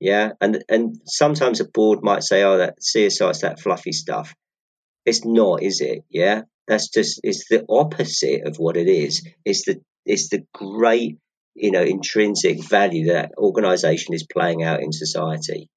Yeah, 0.00 0.32
and 0.40 0.64
and 0.68 0.96
sometimes 1.06 1.60
a 1.60 1.64
board 1.64 2.00
might 2.02 2.24
say, 2.24 2.42
"Oh, 2.42 2.58
that 2.58 2.82
CSR 2.82 3.30
is 3.30 3.40
that 3.42 3.60
fluffy 3.60 3.92
stuff." 3.92 4.34
It's 5.06 5.24
not, 5.24 5.62
is 5.62 5.80
it? 5.80 6.04
Yeah, 6.10 6.42
that's 6.68 6.88
just 6.88 7.20
it's 7.24 7.48
the 7.48 7.64
opposite 7.68 8.46
of 8.46 8.56
what 8.56 8.76
it 8.76 8.88
is. 8.88 9.26
It's 9.44 9.64
the 9.66 9.80
it's 10.04 10.30
the 10.30 10.44
great 10.52 11.18
you 11.54 11.70
know 11.70 11.82
intrinsic 11.82 12.62
value 12.62 13.12
that 13.12 13.32
organization 13.36 14.14
is 14.14 14.26
playing 14.26 14.62
out 14.62 14.82
in 14.82 14.92
society. 14.92 15.68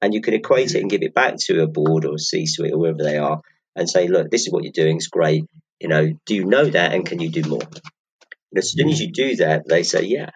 And 0.00 0.12
you 0.12 0.20
can 0.20 0.34
equate 0.34 0.74
it 0.74 0.80
and 0.80 0.90
give 0.90 1.02
it 1.02 1.14
back 1.14 1.36
to 1.44 1.62
a 1.62 1.68
board 1.68 2.04
or 2.04 2.18
c 2.18 2.46
suite 2.46 2.72
or 2.72 2.78
wherever 2.78 3.02
they 3.02 3.18
are 3.18 3.40
and 3.76 3.88
say 3.88 4.08
look 4.08 4.30
this 4.30 4.46
is 4.46 4.52
what 4.52 4.64
you're 4.64 4.72
doing. 4.72 4.96
It's 4.96 5.08
great. 5.08 5.44
You 5.80 5.88
know 5.88 6.12
do 6.26 6.34
you 6.34 6.44
know 6.44 6.64
that? 6.64 6.92
And 6.92 7.06
can 7.06 7.20
you 7.20 7.30
do 7.30 7.48
more? 7.48 7.62
And 7.62 8.58
as 8.58 8.72
soon 8.72 8.88
as 8.88 9.00
you 9.00 9.12
do 9.12 9.36
that 9.36 9.66
they 9.68 9.82
say 9.82 10.04
yeah. 10.04 10.30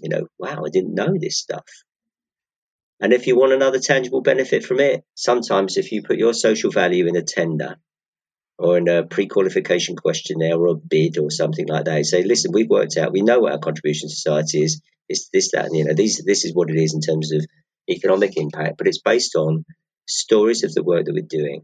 You 0.00 0.08
know 0.08 0.26
wow 0.38 0.64
i 0.64 0.70
didn't 0.70 0.94
know 0.94 1.14
this 1.18 1.38
stuff. 1.38 1.64
And 3.00 3.12
if 3.12 3.26
you 3.26 3.36
want 3.36 3.52
another 3.52 3.80
tangible 3.80 4.22
benefit 4.22 4.64
from 4.64 4.80
it 4.80 5.04
sometimes 5.14 5.76
if 5.76 5.92
you 5.92 6.02
put 6.02 6.18
your 6.18 6.34
social 6.34 6.70
value 6.70 7.06
in 7.06 7.16
a 7.16 7.22
tender 7.22 7.76
or 8.62 8.78
in 8.78 8.88
a 8.88 9.04
pre-qualification 9.04 9.96
questionnaire 9.96 10.56
or 10.56 10.68
a 10.68 10.74
bid 10.74 11.18
or 11.18 11.30
something 11.30 11.66
like 11.66 11.86
that. 11.86 12.06
Say, 12.06 12.22
listen, 12.22 12.52
we've 12.52 12.70
worked 12.70 12.96
out, 12.96 13.12
we 13.12 13.22
know 13.22 13.40
what 13.40 13.52
our 13.52 13.58
contribution 13.58 14.08
to 14.08 14.14
society 14.14 14.62
is. 14.62 14.80
It's 15.08 15.28
this, 15.32 15.50
that, 15.52 15.66
and 15.66 15.76
you 15.76 15.84
know, 15.84 15.94
these, 15.94 16.22
this 16.24 16.44
is 16.44 16.54
what 16.54 16.70
it 16.70 16.76
is 16.76 16.94
in 16.94 17.00
terms 17.00 17.32
of 17.32 17.44
economic 17.90 18.36
impact, 18.36 18.78
but 18.78 18.86
it's 18.86 19.00
based 19.00 19.34
on 19.34 19.64
stories 20.06 20.62
of 20.62 20.72
the 20.74 20.84
work 20.84 21.06
that 21.06 21.12
we're 21.12 21.26
doing 21.28 21.62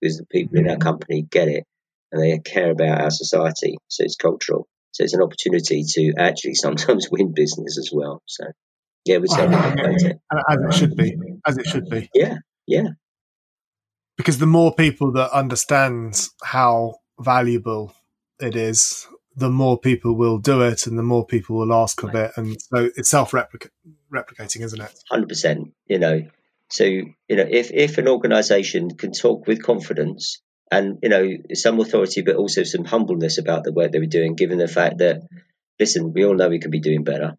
because 0.00 0.18
the 0.18 0.26
people 0.26 0.58
in 0.58 0.68
our 0.68 0.74
mm-hmm. 0.74 0.82
company 0.82 1.22
get 1.22 1.48
it 1.48 1.64
and 2.10 2.22
they 2.22 2.38
care 2.38 2.72
about 2.72 3.00
our 3.00 3.10
society. 3.10 3.78
So 3.88 4.04
it's 4.04 4.16
cultural. 4.16 4.66
So 4.92 5.04
it's 5.04 5.14
an 5.14 5.22
opportunity 5.22 5.84
to 5.86 6.14
actually 6.18 6.54
sometimes 6.66 7.08
win 7.10 7.34
business 7.34 7.78
as 7.78 7.90
well. 7.92 8.22
So 8.26 8.44
yeah, 9.04 9.18
we 9.18 9.28
certainly 9.28 9.58
it. 10.04 10.18
As 10.50 10.58
it 10.58 10.74
should 10.74 10.96
be. 10.96 11.16
As 11.46 11.58
it 11.58 11.66
should 11.66 11.88
be. 11.88 12.10
Yeah, 12.12 12.38
yeah 12.66 12.88
because 14.16 14.38
the 14.38 14.46
more 14.46 14.74
people 14.74 15.12
that 15.12 15.30
understand 15.32 16.28
how 16.42 16.96
valuable 17.20 17.94
it 18.40 18.56
is, 18.56 19.06
the 19.36 19.50
more 19.50 19.78
people 19.78 20.14
will 20.16 20.38
do 20.38 20.62
it, 20.62 20.86
and 20.86 20.98
the 20.98 21.02
more 21.02 21.26
people 21.26 21.56
will 21.56 21.72
ask 21.72 22.02
of 22.02 22.14
it, 22.14 22.32
and 22.36 22.56
so 22.60 22.88
it's 22.96 23.10
self-replicating, 23.10 23.70
isn't 24.62 24.80
it? 24.80 24.98
Hundred 25.10 25.28
percent. 25.28 25.72
You 25.86 25.98
know, 25.98 26.22
so 26.70 26.84
you 26.84 27.12
know, 27.30 27.46
if 27.48 27.70
if 27.72 27.98
an 27.98 28.08
organisation 28.08 28.96
can 28.96 29.12
talk 29.12 29.46
with 29.46 29.62
confidence 29.62 30.40
and 30.70 30.98
you 31.02 31.10
know 31.10 31.28
some 31.52 31.78
authority, 31.80 32.22
but 32.22 32.36
also 32.36 32.64
some 32.64 32.84
humbleness 32.84 33.38
about 33.38 33.64
the 33.64 33.72
work 33.72 33.92
they 33.92 33.98
were 33.98 34.06
doing, 34.06 34.34
given 34.34 34.58
the 34.58 34.68
fact 34.68 34.98
that 34.98 35.20
listen, 35.78 36.12
we 36.12 36.24
all 36.24 36.34
know 36.34 36.48
we 36.48 36.60
could 36.60 36.70
be 36.70 36.80
doing 36.80 37.04
better 37.04 37.34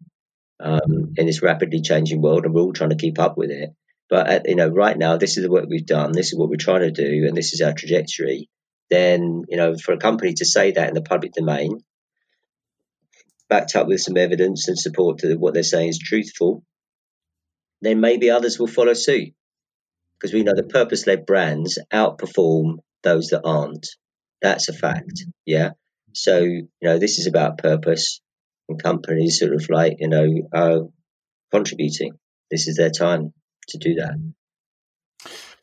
um, 0.60 1.14
in 1.16 1.26
this 1.26 1.42
rapidly 1.42 1.80
changing 1.80 2.22
world, 2.22 2.44
and 2.44 2.54
we're 2.54 2.62
all 2.62 2.72
trying 2.72 2.90
to 2.90 2.96
keep 2.96 3.18
up 3.18 3.36
with 3.36 3.50
it. 3.50 3.70
But 4.10 4.30
uh, 4.30 4.40
you 4.46 4.54
know, 4.56 4.68
right 4.68 4.96
now, 4.96 5.16
this 5.16 5.36
is 5.36 5.44
the 5.44 5.50
work 5.50 5.66
we've 5.68 5.86
done. 5.86 6.12
This 6.12 6.32
is 6.32 6.38
what 6.38 6.48
we're 6.48 6.56
trying 6.56 6.80
to 6.80 6.90
do, 6.90 7.26
and 7.26 7.36
this 7.36 7.52
is 7.52 7.60
our 7.60 7.72
trajectory. 7.72 8.48
then 8.90 9.42
you 9.48 9.56
know 9.56 9.76
for 9.76 9.92
a 9.92 9.98
company 9.98 10.34
to 10.34 10.44
say 10.44 10.72
that 10.72 10.88
in 10.88 10.94
the 10.94 11.02
public 11.02 11.32
domain, 11.32 11.82
backed 13.48 13.76
up 13.76 13.86
with 13.86 14.00
some 14.00 14.16
evidence 14.16 14.68
and 14.68 14.78
support 14.78 15.18
that 15.18 15.38
what 15.38 15.54
they're 15.54 15.62
saying 15.62 15.88
is 15.88 15.98
truthful, 15.98 16.62
then 17.80 18.00
maybe 18.00 18.30
others 18.30 18.58
will 18.58 18.66
follow 18.66 18.94
suit. 18.94 19.34
Because 20.18 20.34
we 20.34 20.42
know 20.42 20.54
that 20.54 20.68
purpose 20.68 21.06
led 21.06 21.26
brands 21.26 21.78
outperform 21.92 22.78
those 23.02 23.28
that 23.28 23.42
aren't. 23.44 23.86
That's 24.42 24.68
a 24.68 24.72
fact. 24.72 25.24
Yeah. 25.46 25.70
So, 26.12 26.40
you 26.40 26.68
know, 26.82 26.98
this 26.98 27.18
is 27.18 27.26
about 27.26 27.58
purpose 27.58 28.20
and 28.68 28.82
companies 28.82 29.38
sort 29.38 29.54
of 29.54 29.68
like, 29.70 29.98
you 30.00 30.08
know, 30.08 30.26
are 30.52 30.80
contributing. 31.52 32.14
This 32.50 32.66
is 32.66 32.76
their 32.76 32.90
time 32.90 33.32
to 33.68 33.78
do 33.78 33.94
that. 33.94 34.14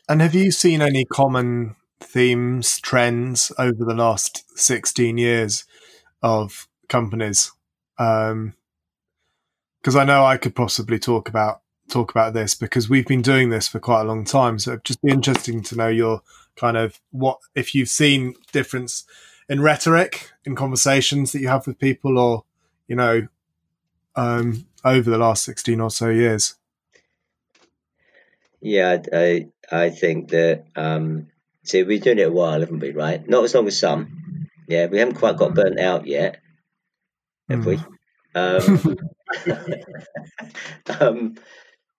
And 0.08 0.22
have 0.22 0.36
you 0.36 0.52
seen 0.52 0.82
any 0.82 1.06
common 1.06 1.76
themes, 2.00 2.80
trends 2.80 3.52
over 3.58 3.84
the 3.84 3.96
last 3.96 4.44
16 4.58 5.18
years 5.18 5.66
of 6.22 6.68
companies? 6.90 7.52
Because 7.98 8.36
um, 8.36 8.54
I 9.98 10.04
know 10.04 10.24
I 10.26 10.38
could 10.38 10.56
possibly 10.56 11.00
talk 11.00 11.30
about 11.30 11.62
talk 11.88 12.10
about 12.10 12.34
this 12.34 12.56
because 12.56 12.90
we've 12.90 13.06
been 13.06 13.22
doing 13.22 13.50
this 13.50 13.68
for 13.68 13.80
quite 13.80 14.02
a 14.02 14.06
long 14.06 14.26
time. 14.26 14.58
So 14.58 14.72
it'd 14.72 14.86
just 14.86 15.02
be 15.04 15.12
interesting 15.12 15.62
to 15.64 15.76
know 15.76 15.88
your 15.88 16.22
kind 16.56 16.78
of 16.78 17.00
what 17.12 17.40
if 17.54 17.76
you've 17.76 17.90
seen 17.90 18.34
difference 18.52 19.06
in 19.50 19.62
rhetoric 19.62 20.32
in 20.46 20.56
conversations 20.56 21.32
that 21.32 21.42
you 21.42 21.48
have 21.48 21.68
with 21.68 21.78
people 21.78 22.18
or 22.18 22.44
you 22.88 22.96
know 22.96 23.28
um, 24.16 24.66
over 24.84 25.10
the 25.10 25.18
last 25.18 25.44
16 25.44 25.80
or 25.80 25.92
so 25.92 26.10
years 26.10 26.56
yeah 28.66 28.98
i 29.14 29.48
i 29.72 29.90
think 29.90 30.30
that 30.30 30.66
um 30.76 31.28
see 31.64 31.84
we've 31.84 32.04
been 32.04 32.16
doing 32.16 32.20
it 32.20 32.30
a 32.30 32.32
while 32.32 32.60
haven't 32.60 32.80
we 32.80 32.92
right 32.92 33.28
not 33.28 33.44
as 33.44 33.54
long 33.54 33.68
as 33.68 33.78
some 33.78 34.48
yeah 34.68 34.88
we 34.88 34.98
haven't 34.98 35.16
quite 35.16 35.38
got 35.38 35.54
burnt 35.54 35.80
out 35.80 36.08
yet 36.08 36.40
have 37.50 37.60
mm. 37.60 37.66
we 37.66 37.80
um, 38.38 38.98
um 41.00 41.36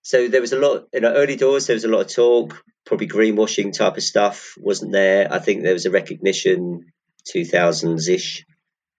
so 0.07 0.29
there 0.29 0.40
was 0.40 0.52
a 0.52 0.61
lot 0.61 0.87
in 0.92 1.02
the 1.02 1.12
early 1.12 1.35
doors. 1.35 1.66
There 1.66 1.74
was 1.74 1.83
a 1.83 1.88
lot 1.88 2.02
of 2.02 2.14
talk, 2.14 2.62
probably 2.85 3.09
greenwashing 3.09 3.72
type 3.72 3.96
of 3.96 4.05
stuff 4.05 4.55
wasn't 4.57 4.92
there. 4.92 5.26
I 5.33 5.40
think 5.40 5.64
there 5.64 5.72
was 5.72 5.85
a 5.85 5.90
recognition, 5.90 6.92
two 7.24 7.44
thousands 7.44 8.07
ish, 8.09 8.46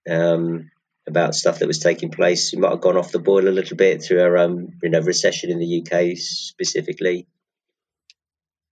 um, 0.06 0.70
about 1.06 1.34
stuff 1.34 1.60
that 1.60 1.66
was 1.66 1.78
taking 1.78 2.10
place. 2.10 2.52
We 2.52 2.60
might 2.60 2.72
have 2.72 2.82
gone 2.82 2.98
off 2.98 3.10
the 3.10 3.20
boil 3.20 3.48
a 3.48 3.58
little 3.58 3.78
bit 3.78 4.02
through 4.02 4.20
our 4.20 4.36
um, 4.36 4.68
you 4.82 4.90
know 4.90 5.00
recession 5.00 5.50
in 5.50 5.58
the 5.58 5.80
UK 5.82 6.18
specifically. 6.18 7.26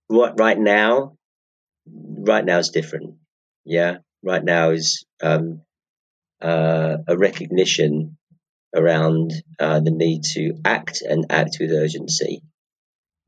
Right, 0.09 0.33
right 0.37 0.57
now, 0.57 1.17
right 1.85 2.45
now 2.45 2.59
is 2.59 2.69
different. 2.69 3.15
Yeah, 3.65 3.97
right 4.23 4.43
now 4.43 4.71
is 4.71 5.05
um, 5.21 5.61
uh, 6.41 6.97
a 7.07 7.17
recognition 7.17 8.17
around 8.75 9.33
uh, 9.59 9.79
the 9.79 9.91
need 9.91 10.23
to 10.23 10.53
act 10.63 11.01
and 11.01 11.25
act 11.29 11.57
with 11.59 11.71
urgency, 11.71 12.41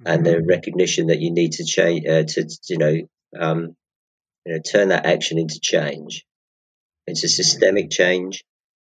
mm-hmm. 0.02 0.08
and 0.08 0.26
the 0.26 0.36
mm-hmm. 0.36 0.48
recognition 0.48 1.08
that 1.08 1.20
you 1.20 1.32
need 1.32 1.54
to 1.54 1.66
change 1.66 2.08
uh, 2.08 2.24
to 2.24 2.50
you 2.70 2.78
know 2.78 2.96
um, 3.38 3.76
you 4.46 4.54
know 4.54 4.60
turn 4.60 4.90
that 4.90 5.06
action 5.06 5.38
into 5.38 5.60
change, 5.62 6.26
into 7.08 7.28
systemic 7.28 7.90
change, 7.90 8.44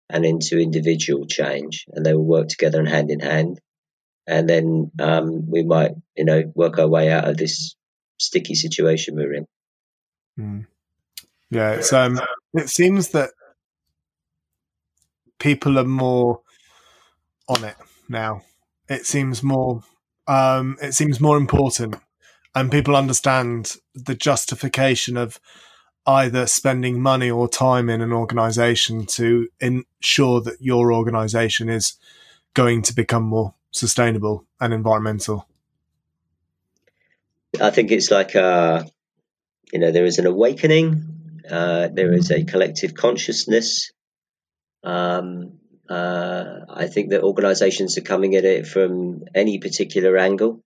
and 0.10 0.26
into 0.26 0.60
individual 0.60 1.26
change, 1.26 1.86
and 1.94 2.06
they 2.06 2.14
will 2.14 2.26
work 2.26 2.48
together 2.50 2.80
and 2.80 2.90
hand 2.90 3.12
in 3.12 3.20
hand, 3.22 3.60
and 4.28 4.50
then 4.50 4.92
um, 5.00 5.50
we 5.50 5.64
might 5.64 5.92
you 6.16 6.26
know 6.26 6.44
work 6.56 6.78
our 6.78 6.90
way 6.90 7.10
out 7.10 7.28
of 7.28 7.38
this 7.38 7.76
sticky 8.20 8.56
situation 8.56 9.16
we're 9.16 9.34
in. 9.34 9.48
Mm. 10.40 10.68
Yeah, 11.50 11.72
it's 11.74 11.94
um, 11.94 12.20
it 12.54 12.70
seems 12.70 13.10
that 13.10 13.32
people 15.40 15.78
are 15.78 15.86
more 15.86 16.42
on 17.48 17.64
it 17.64 17.76
now. 18.10 18.42
It 18.90 19.06
seems 19.06 19.44
more 19.44 19.84
um, 20.28 20.78
it 20.82 20.94
seems 20.94 21.22
more 21.22 21.38
important, 21.38 21.96
and 22.54 22.72
people 22.72 22.96
understand 22.96 23.76
the 23.94 24.16
justification 24.16 25.18
of 25.18 25.40
either 26.08 26.46
spending 26.46 27.02
money 27.02 27.30
or 27.30 27.48
time 27.48 27.90
in 27.90 28.02
an 28.02 28.14
organization 28.14 29.06
to 29.06 29.48
ensure 29.60 30.40
that 30.42 30.58
your 30.60 30.94
organization 30.94 31.68
is 31.68 31.94
going 32.54 32.82
to 32.84 32.94
become 32.94 33.24
more 33.24 33.56
sustainable 33.72 34.46
and 34.60 34.74
environmental. 34.74 35.48
I 37.62 37.70
think 37.72 37.92
it's 37.92 38.12
like 38.12 38.36
uh, 38.36 38.84
you 39.72 39.80
know 39.80 39.92
there 39.92 40.06
is 40.06 40.20
an 40.20 40.26
awakening, 40.26 41.42
uh, 41.50 41.90
there 41.92 42.14
is 42.14 42.32
a 42.32 42.44
collective 42.44 42.94
consciousness. 42.94 43.92
Um, 44.84 45.60
uh, 45.90 46.62
I 46.70 46.88
think 46.88 47.10
that 47.10 47.24
organisations 47.24 47.98
are 47.98 48.02
coming 48.02 48.36
at 48.36 48.46
it 48.46 48.68
from 48.68 49.26
any 49.36 49.60
particular 49.60 50.18
angle. 50.18 50.62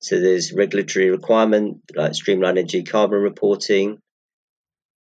So 0.00 0.20
there's 0.20 0.52
regulatory 0.52 1.10
requirement 1.10 1.82
like 1.94 2.14
streamlined 2.14 2.58
energy 2.58 2.82
carbon 2.82 3.20
reporting, 3.20 3.98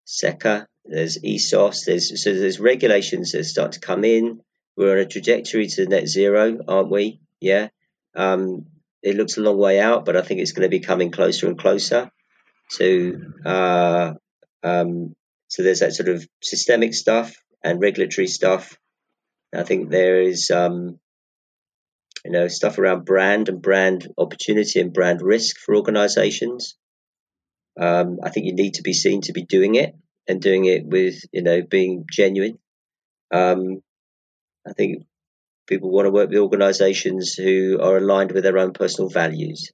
SECR. 0.05 0.65
There's 0.85 1.17
ESOS. 1.17 1.85
There's 1.85 2.23
so 2.23 2.33
there's 2.33 2.59
regulations 2.59 3.31
that 3.31 3.45
start 3.45 3.73
to 3.73 3.79
come 3.79 4.03
in. 4.03 4.41
We're 4.75 4.93
on 4.93 4.99
a 4.99 5.05
trajectory 5.05 5.67
to 5.67 5.85
net 5.85 6.07
zero, 6.07 6.57
aren't 6.67 6.91
we? 6.91 7.21
Yeah. 7.39 7.69
Um, 8.15 8.65
it 9.03 9.15
looks 9.15 9.37
a 9.37 9.41
long 9.41 9.57
way 9.57 9.79
out, 9.79 10.05
but 10.05 10.17
I 10.17 10.21
think 10.21 10.39
it's 10.39 10.53
going 10.53 10.63
to 10.63 10.69
be 10.69 10.79
coming 10.79 11.11
closer 11.11 11.47
and 11.47 11.59
closer. 11.59 12.09
So, 12.69 13.11
uh, 13.45 14.13
um, 14.63 15.15
so 15.49 15.61
there's 15.61 15.81
that 15.81 15.93
sort 15.93 16.09
of 16.09 16.25
systemic 16.41 16.93
stuff 16.93 17.35
and 17.63 17.81
regulatory 17.81 18.27
stuff 18.27 18.77
I 19.55 19.63
think 19.63 19.89
there 19.89 20.21
is, 20.21 20.49
um, 20.49 20.99
you 22.25 22.31
know, 22.31 22.47
stuff 22.47 22.77
around 22.79 23.05
brand 23.05 23.49
and 23.49 23.61
brand 23.61 24.07
opportunity 24.17 24.79
and 24.79 24.93
brand 24.93 25.21
risk 25.21 25.57
for 25.57 25.75
organisations. 25.75 26.75
Um, 27.79 28.19
I 28.23 28.29
think 28.29 28.45
you 28.45 28.53
need 28.53 28.75
to 28.75 28.83
be 28.83 28.93
seen 28.93 29.21
to 29.21 29.33
be 29.33 29.45
doing 29.45 29.75
it 29.75 29.95
and 30.27 30.41
doing 30.41 30.65
it 30.65 30.85
with, 30.85 31.15
you 31.31 31.43
know, 31.43 31.61
being 31.61 32.05
genuine. 32.11 32.57
Um, 33.31 33.81
I 34.67 34.73
think 34.73 35.03
people 35.67 35.91
want 35.91 36.05
to 36.05 36.11
work 36.11 36.29
with 36.29 36.39
organisations 36.39 37.33
who 37.33 37.79
are 37.81 37.97
aligned 37.97 38.31
with 38.31 38.43
their 38.43 38.57
own 38.57 38.73
personal 38.73 39.09
values. 39.09 39.71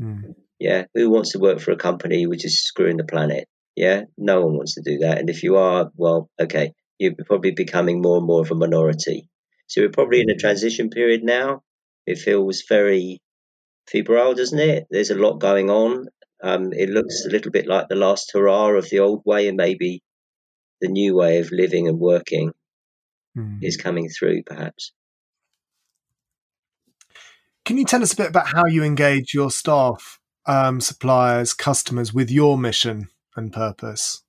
Mm. 0.00 0.34
Yeah, 0.58 0.84
who 0.94 1.10
wants 1.10 1.32
to 1.32 1.38
work 1.38 1.60
for 1.60 1.70
a 1.72 1.76
company 1.76 2.26
which 2.26 2.44
is 2.44 2.64
screwing 2.64 2.96
the 2.96 3.04
planet? 3.04 3.48
Yeah, 3.76 4.02
no 4.16 4.40
one 4.42 4.56
wants 4.56 4.74
to 4.74 4.82
do 4.82 4.98
that. 4.98 5.18
And 5.18 5.30
if 5.30 5.42
you 5.42 5.56
are, 5.56 5.90
well, 5.96 6.28
okay, 6.40 6.72
you're 6.98 7.14
probably 7.26 7.52
becoming 7.52 8.02
more 8.02 8.18
and 8.18 8.26
more 8.26 8.40
of 8.40 8.50
a 8.50 8.54
minority. 8.56 9.28
So 9.68 9.82
we're 9.82 9.90
probably 9.90 10.20
in 10.20 10.30
a 10.30 10.36
transition 10.36 10.90
period 10.90 11.22
now. 11.22 11.62
It 12.06 12.18
feels 12.18 12.64
very 12.68 13.20
febrile, 13.86 14.34
doesn't 14.34 14.58
it? 14.58 14.86
There's 14.90 15.10
a 15.10 15.14
lot 15.14 15.38
going 15.38 15.70
on. 15.70 16.06
Um, 16.42 16.72
it 16.72 16.88
looks 16.88 17.24
a 17.24 17.30
little 17.30 17.50
bit 17.50 17.66
like 17.66 17.88
the 17.88 17.96
last 17.96 18.30
hurrah 18.32 18.70
of 18.70 18.88
the 18.88 19.00
old 19.00 19.22
way, 19.24 19.48
and 19.48 19.56
maybe 19.56 20.02
the 20.80 20.88
new 20.88 21.16
way 21.16 21.38
of 21.38 21.50
living 21.52 21.88
and 21.88 21.98
working 21.98 22.52
mm. 23.36 23.58
is 23.62 23.76
coming 23.76 24.08
through, 24.08 24.42
perhaps. 24.44 24.92
Can 27.68 27.76
you 27.76 27.84
tell 27.84 28.02
us 28.02 28.14
a 28.14 28.16
bit 28.16 28.30
about 28.30 28.46
how 28.48 28.64
you 28.64 28.82
engage 28.82 29.34
your 29.34 29.50
staff, 29.50 30.18
um, 30.46 30.80
suppliers, 30.80 31.52
customers 31.52 32.14
with 32.14 32.30
your 32.30 32.56
mission 32.56 33.10
and 33.36 33.52
purpose? 33.52 34.22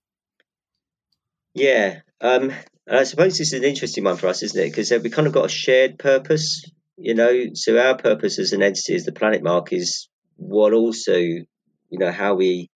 Yeah, 1.54 2.02
um, 2.20 2.52
I 2.86 3.06
suppose 3.06 3.38
this 3.38 3.54
is 3.54 3.58
an 3.58 3.64
interesting 3.64 4.04
one 4.04 4.18
for 4.18 4.28
us, 4.28 4.44
isn't 4.44 4.62
it? 4.62 4.70
Because 4.70 4.92
uh, 4.92 5.00
we 5.02 5.10
kind 5.10 5.26
of 5.26 5.32
got 5.32 5.46
a 5.46 5.48
shared 5.48 5.98
purpose, 5.98 6.70
you 6.98 7.16
know. 7.16 7.46
So 7.54 7.80
our 7.80 7.96
purpose 7.96 8.40
as 8.40 8.52
an 8.52 8.62
entity, 8.62 8.96
as 8.96 9.06
the 9.06 9.14
Planet 9.14 9.42
Mark, 9.42 9.72
is 9.72 10.10
what 10.36 10.74
also, 10.74 11.16
you 11.16 11.48
know, 11.92 12.12
how 12.12 12.34
we, 12.34 12.70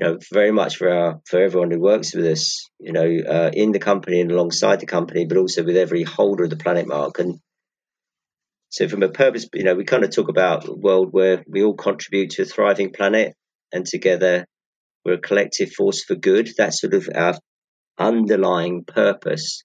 you 0.00 0.06
know, 0.08 0.18
very 0.32 0.50
much 0.50 0.74
for 0.74 0.90
our 0.90 1.20
for 1.24 1.40
everyone 1.40 1.70
who 1.70 1.78
works 1.78 2.16
with 2.16 2.26
us, 2.26 2.68
you 2.80 2.90
know, 2.90 3.06
uh, 3.30 3.50
in 3.52 3.70
the 3.70 3.78
company 3.78 4.20
and 4.20 4.32
alongside 4.32 4.80
the 4.80 4.86
company, 4.86 5.24
but 5.24 5.38
also 5.38 5.62
with 5.62 5.76
every 5.76 6.02
holder 6.02 6.42
of 6.42 6.50
the 6.50 6.56
Planet 6.56 6.88
Mark. 6.88 7.20
And 7.20 7.38
so, 8.74 8.88
from 8.88 9.04
a 9.04 9.08
purpose, 9.08 9.46
you 9.54 9.62
know, 9.62 9.76
we 9.76 9.84
kind 9.84 10.02
of 10.02 10.10
talk 10.10 10.28
about 10.28 10.66
a 10.66 10.74
world 10.74 11.10
where 11.12 11.44
we 11.46 11.62
all 11.62 11.74
contribute 11.74 12.30
to 12.30 12.42
a 12.42 12.44
thriving 12.44 12.90
planet, 12.90 13.36
and 13.72 13.86
together 13.86 14.46
we're 15.04 15.14
a 15.14 15.20
collective 15.20 15.70
force 15.70 16.02
for 16.02 16.16
good. 16.16 16.50
That's 16.58 16.80
sort 16.80 16.94
of 16.94 17.08
our 17.14 17.38
underlying 18.00 18.82
purpose 18.82 19.62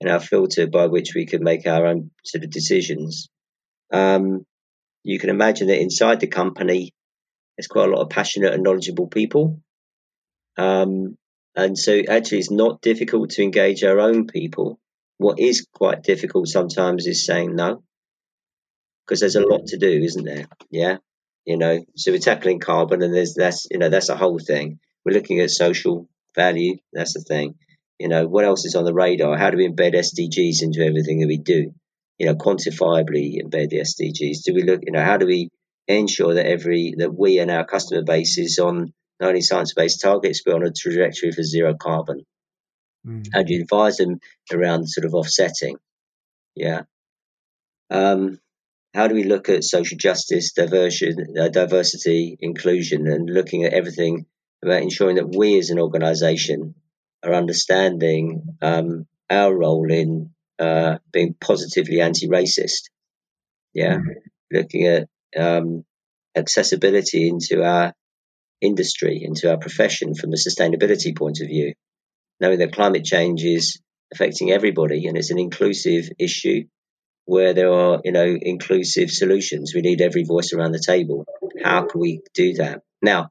and 0.00 0.10
our 0.10 0.18
filter 0.18 0.66
by 0.66 0.88
which 0.88 1.14
we 1.14 1.24
can 1.24 1.44
make 1.44 1.68
our 1.68 1.86
own 1.86 2.10
sort 2.24 2.42
of 2.42 2.50
decisions. 2.50 3.28
Um, 3.92 4.44
you 5.04 5.20
can 5.20 5.30
imagine 5.30 5.68
that 5.68 5.80
inside 5.80 6.18
the 6.18 6.26
company, 6.26 6.90
there's 7.56 7.68
quite 7.68 7.88
a 7.88 7.92
lot 7.92 8.02
of 8.02 8.10
passionate 8.10 8.54
and 8.54 8.64
knowledgeable 8.64 9.06
people. 9.06 9.60
Um, 10.56 11.16
and 11.54 11.78
so 11.78 12.02
actually 12.08 12.38
it's 12.38 12.50
not 12.50 12.82
difficult 12.82 13.30
to 13.30 13.44
engage 13.44 13.84
our 13.84 14.00
own 14.00 14.26
people. 14.26 14.80
What 15.18 15.38
is 15.38 15.64
quite 15.72 16.02
difficult 16.02 16.48
sometimes 16.48 17.06
is 17.06 17.24
saying 17.24 17.54
no, 17.54 17.84
because 19.06 19.20
there's 19.20 19.36
a 19.36 19.46
lot 19.46 19.66
to 19.66 19.78
do, 19.78 19.88
isn't 19.88 20.24
there? 20.24 20.46
Yeah. 20.70 20.96
You 21.44 21.56
know, 21.56 21.84
so 21.94 22.10
we're 22.10 22.18
tackling 22.18 22.58
carbon 22.58 23.02
and 23.02 23.14
there's 23.14 23.34
that's, 23.34 23.66
you 23.70 23.78
know, 23.78 23.88
that's 23.88 24.08
a 24.08 24.16
whole 24.16 24.38
thing. 24.38 24.80
We're 25.04 25.14
looking 25.14 25.40
at 25.40 25.50
social 25.50 26.08
value. 26.34 26.78
That's 26.92 27.14
the 27.14 27.20
thing. 27.20 27.54
You 27.98 28.08
know, 28.08 28.26
what 28.26 28.44
else 28.44 28.64
is 28.64 28.74
on 28.74 28.84
the 28.84 28.92
radar? 28.92 29.38
How 29.38 29.50
do 29.50 29.56
we 29.56 29.68
embed 29.68 29.94
SDGs 29.94 30.62
into 30.62 30.84
everything 30.84 31.20
that 31.20 31.28
we 31.28 31.38
do? 31.38 31.72
You 32.18 32.26
know, 32.26 32.34
quantifiably 32.34 33.42
embed 33.42 33.70
the 33.70 33.80
SDGs. 33.80 34.42
Do 34.44 34.54
we 34.54 34.64
look? 34.64 34.80
You 34.84 34.92
know, 34.92 35.04
how 35.04 35.16
do 35.16 35.26
we 35.26 35.50
ensure 35.86 36.34
that 36.34 36.46
every 36.46 36.94
that 36.98 37.14
we 37.16 37.38
and 37.38 37.50
our 37.50 37.64
customer 37.64 38.02
base 38.02 38.38
is 38.38 38.58
on 38.58 38.92
not 39.20 39.28
only 39.28 39.40
science-based 39.40 40.00
targets 40.02 40.42
but 40.44 40.54
on 40.54 40.66
a 40.66 40.72
trajectory 40.72 41.30
for 41.30 41.42
zero 41.42 41.74
carbon? 41.74 42.24
Mm. 43.06 43.28
How 43.32 43.42
do 43.42 43.54
you 43.54 43.62
advise 43.62 43.98
them 43.98 44.18
around 44.52 44.88
sort 44.88 45.04
of 45.04 45.14
offsetting? 45.14 45.76
Yeah. 46.54 46.82
Um, 47.90 48.40
how 48.96 49.08
do 49.08 49.14
we 49.14 49.24
look 49.24 49.50
at 49.50 49.62
social 49.62 49.98
justice, 49.98 50.52
diversion, 50.52 51.16
uh, 51.38 51.48
diversity, 51.48 52.38
inclusion, 52.40 53.06
and 53.06 53.28
looking 53.28 53.64
at 53.64 53.74
everything 53.74 54.24
about 54.64 54.80
ensuring 54.80 55.16
that 55.16 55.36
we 55.36 55.58
as 55.58 55.68
an 55.68 55.78
organisation 55.78 56.74
are 57.22 57.34
understanding 57.34 58.56
um, 58.62 59.06
our 59.28 59.54
role 59.54 59.92
in 59.92 60.30
uh, 60.58 60.96
being 61.12 61.34
positively 61.38 62.00
anti-racist. 62.00 62.88
Yeah, 63.74 63.96
mm-hmm. 63.96 64.56
looking 64.56 64.86
at 64.86 65.08
um, 65.36 65.84
accessibility 66.34 67.28
into 67.28 67.62
our 67.62 67.92
industry, 68.62 69.20
into 69.22 69.50
our 69.50 69.58
profession 69.58 70.14
from 70.14 70.32
a 70.32 70.36
sustainability 70.36 71.14
point 71.14 71.40
of 71.42 71.48
view, 71.48 71.74
knowing 72.40 72.60
that 72.60 72.72
climate 72.72 73.04
change 73.04 73.44
is 73.44 73.78
affecting 74.10 74.52
everybody 74.52 75.06
and 75.06 75.18
it's 75.18 75.30
an 75.30 75.38
inclusive 75.38 76.08
issue 76.18 76.62
where 77.26 77.52
there 77.52 77.72
are, 77.72 78.00
you 78.04 78.12
know, 78.12 78.36
inclusive 78.40 79.10
solutions. 79.10 79.72
We 79.74 79.82
need 79.82 80.00
every 80.00 80.24
voice 80.24 80.52
around 80.52 80.72
the 80.72 80.82
table. 80.84 81.26
How 81.62 81.84
can 81.84 82.00
we 82.00 82.22
do 82.34 82.54
that? 82.54 82.82
Now, 83.02 83.30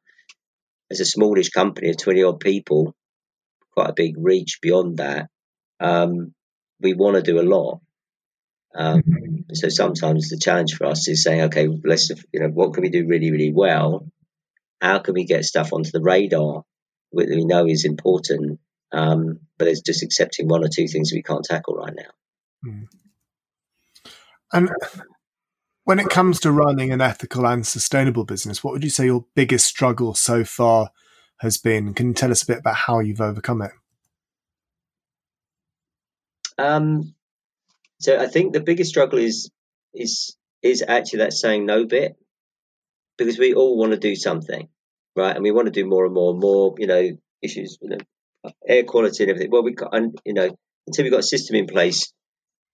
as 0.91 0.99
a 0.99 1.05
smallish 1.05 1.49
company 1.49 1.89
of 1.89 1.97
20 1.97 2.23
odd 2.23 2.39
people, 2.39 2.93
quite 3.71 3.89
a 3.89 3.93
big 3.93 4.15
reach 4.17 4.59
beyond 4.61 4.97
that, 4.97 5.29
um, 5.79 6.33
we 6.81 6.93
want 6.93 7.15
to 7.15 7.21
do 7.21 7.39
a 7.39 7.49
lot. 7.49 7.79
Um, 8.75 9.45
so 9.53 9.69
sometimes 9.69 10.29
the 10.29 10.37
challenge 10.37 10.75
for 10.75 10.87
us 10.87 11.07
is 11.07 11.23
saying, 11.23 11.43
okay, 11.43 11.69
let's, 11.85 12.09
you 12.33 12.41
know, 12.41 12.49
what 12.49 12.73
can 12.73 12.83
we 12.83 12.89
do 12.89 13.07
really, 13.07 13.31
really 13.31 13.53
well? 13.53 14.05
How 14.81 14.99
can 14.99 15.13
we 15.13 15.23
get 15.23 15.45
stuff 15.45 15.71
onto 15.71 15.91
the 15.91 16.01
radar 16.01 16.63
that 17.13 17.29
we 17.29 17.45
know 17.45 17.65
is 17.65 17.85
important? 17.85 18.59
Um, 18.91 19.39
but 19.57 19.69
it's 19.69 19.81
just 19.81 20.03
accepting 20.03 20.49
one 20.49 20.65
or 20.65 20.67
two 20.67 20.87
things 20.87 21.13
we 21.13 21.23
can't 21.23 21.45
tackle 21.45 21.75
right 21.75 21.93
now. 21.95 22.69
Mm. 22.69 22.87
And 24.53 24.69
when 25.83 25.99
it 25.99 26.09
comes 26.09 26.39
to 26.41 26.51
running 26.51 26.91
an 26.91 27.01
ethical 27.01 27.45
and 27.45 27.65
sustainable 27.65 28.25
business, 28.25 28.63
what 28.63 28.73
would 28.73 28.83
you 28.83 28.89
say 28.89 29.05
your 29.05 29.25
biggest 29.35 29.65
struggle 29.65 30.13
so 30.13 30.43
far 30.43 30.89
has 31.39 31.57
been? 31.57 31.93
Can 31.93 32.07
you 32.07 32.13
tell 32.13 32.31
us 32.31 32.43
a 32.43 32.47
bit 32.47 32.59
about 32.59 32.75
how 32.75 32.99
you've 32.99 33.21
overcome 33.21 33.61
it? 33.61 33.71
Um, 36.57 37.13
so 37.99 38.17
I 38.17 38.27
think 38.27 38.53
the 38.53 38.61
biggest 38.61 38.89
struggle 38.89 39.19
is 39.19 39.51
is 39.93 40.35
is 40.61 40.83
actually 40.87 41.19
that 41.19 41.33
saying 41.33 41.65
no 41.65 41.85
bit, 41.85 42.15
because 43.17 43.37
we 43.37 43.53
all 43.53 43.77
want 43.77 43.91
to 43.91 43.97
do 43.97 44.15
something, 44.15 44.69
right? 45.15 45.35
And 45.35 45.43
we 45.43 45.51
want 45.51 45.65
to 45.65 45.71
do 45.71 45.85
more 45.85 46.05
and 46.05 46.13
more 46.13 46.31
and 46.31 46.39
more. 46.39 46.75
You 46.77 46.87
know, 46.87 47.09
issues, 47.41 47.77
you 47.81 47.89
know, 47.89 48.51
air 48.67 48.83
quality 48.83 49.23
and 49.23 49.31
everything. 49.31 49.51
Well, 49.51 49.63
we 49.63 49.73
got, 49.73 49.93
and 49.93 50.17
you 50.25 50.33
know, 50.33 50.57
until 50.87 51.03
we've 51.03 51.11
got 51.11 51.19
a 51.19 51.23
system 51.23 51.57
in 51.57 51.67
place 51.67 52.11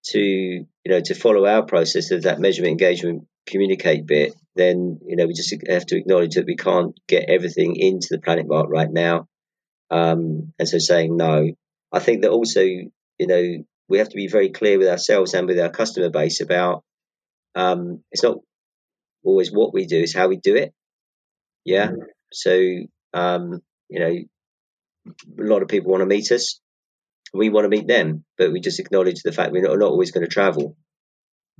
to 0.03 0.19
you 0.19 0.65
know 0.85 1.01
to 1.01 1.15
follow 1.15 1.45
our 1.45 1.63
process 1.63 2.11
of 2.11 2.23
that 2.23 2.39
measurement, 2.39 2.71
engagement, 2.71 3.27
communicate 3.45 4.05
bit, 4.05 4.33
then 4.55 4.99
you 5.05 5.15
know 5.15 5.27
we 5.27 5.33
just 5.33 5.53
have 5.67 5.85
to 5.87 5.97
acknowledge 5.97 6.35
that 6.35 6.45
we 6.45 6.55
can't 6.55 6.99
get 7.07 7.29
everything 7.29 7.75
into 7.75 8.07
the 8.11 8.19
planet 8.19 8.47
mark 8.47 8.67
right 8.69 8.91
now. 8.91 9.27
Um, 9.89 10.53
and 10.57 10.67
so 10.67 10.77
saying 10.77 11.15
no, 11.17 11.51
I 11.91 11.99
think 11.99 12.21
that 12.21 12.31
also 12.31 12.61
you 12.61 13.27
know 13.27 13.63
we 13.89 13.97
have 13.97 14.09
to 14.09 14.15
be 14.15 14.27
very 14.27 14.49
clear 14.49 14.79
with 14.79 14.87
ourselves 14.87 15.33
and 15.33 15.47
with 15.47 15.59
our 15.59 15.69
customer 15.69 16.09
base 16.09 16.41
about 16.41 16.83
um, 17.55 18.03
it's 18.11 18.23
not 18.23 18.37
always 19.23 19.51
what 19.51 19.73
we 19.73 19.85
do, 19.85 19.99
it's 19.99 20.15
how 20.15 20.27
we 20.27 20.37
do 20.37 20.55
it. 20.55 20.73
Yeah. 21.65 21.87
Mm-hmm. 21.87 22.01
So 22.31 22.61
um, 23.13 23.61
you 23.89 23.99
know, 23.99 24.15
a 25.43 25.47
lot 25.47 25.61
of 25.61 25.67
people 25.67 25.91
want 25.91 26.01
to 26.01 26.07
meet 26.07 26.31
us 26.31 26.60
we 27.33 27.49
want 27.49 27.65
to 27.65 27.69
meet 27.69 27.87
them, 27.87 28.23
but 28.37 28.51
we 28.51 28.59
just 28.59 28.79
acknowledge 28.79 29.21
the 29.23 29.31
fact 29.31 29.51
we're 29.51 29.61
not, 29.61 29.77
not 29.77 29.91
always 29.91 30.11
going 30.11 30.25
to 30.25 30.31
travel. 30.31 30.75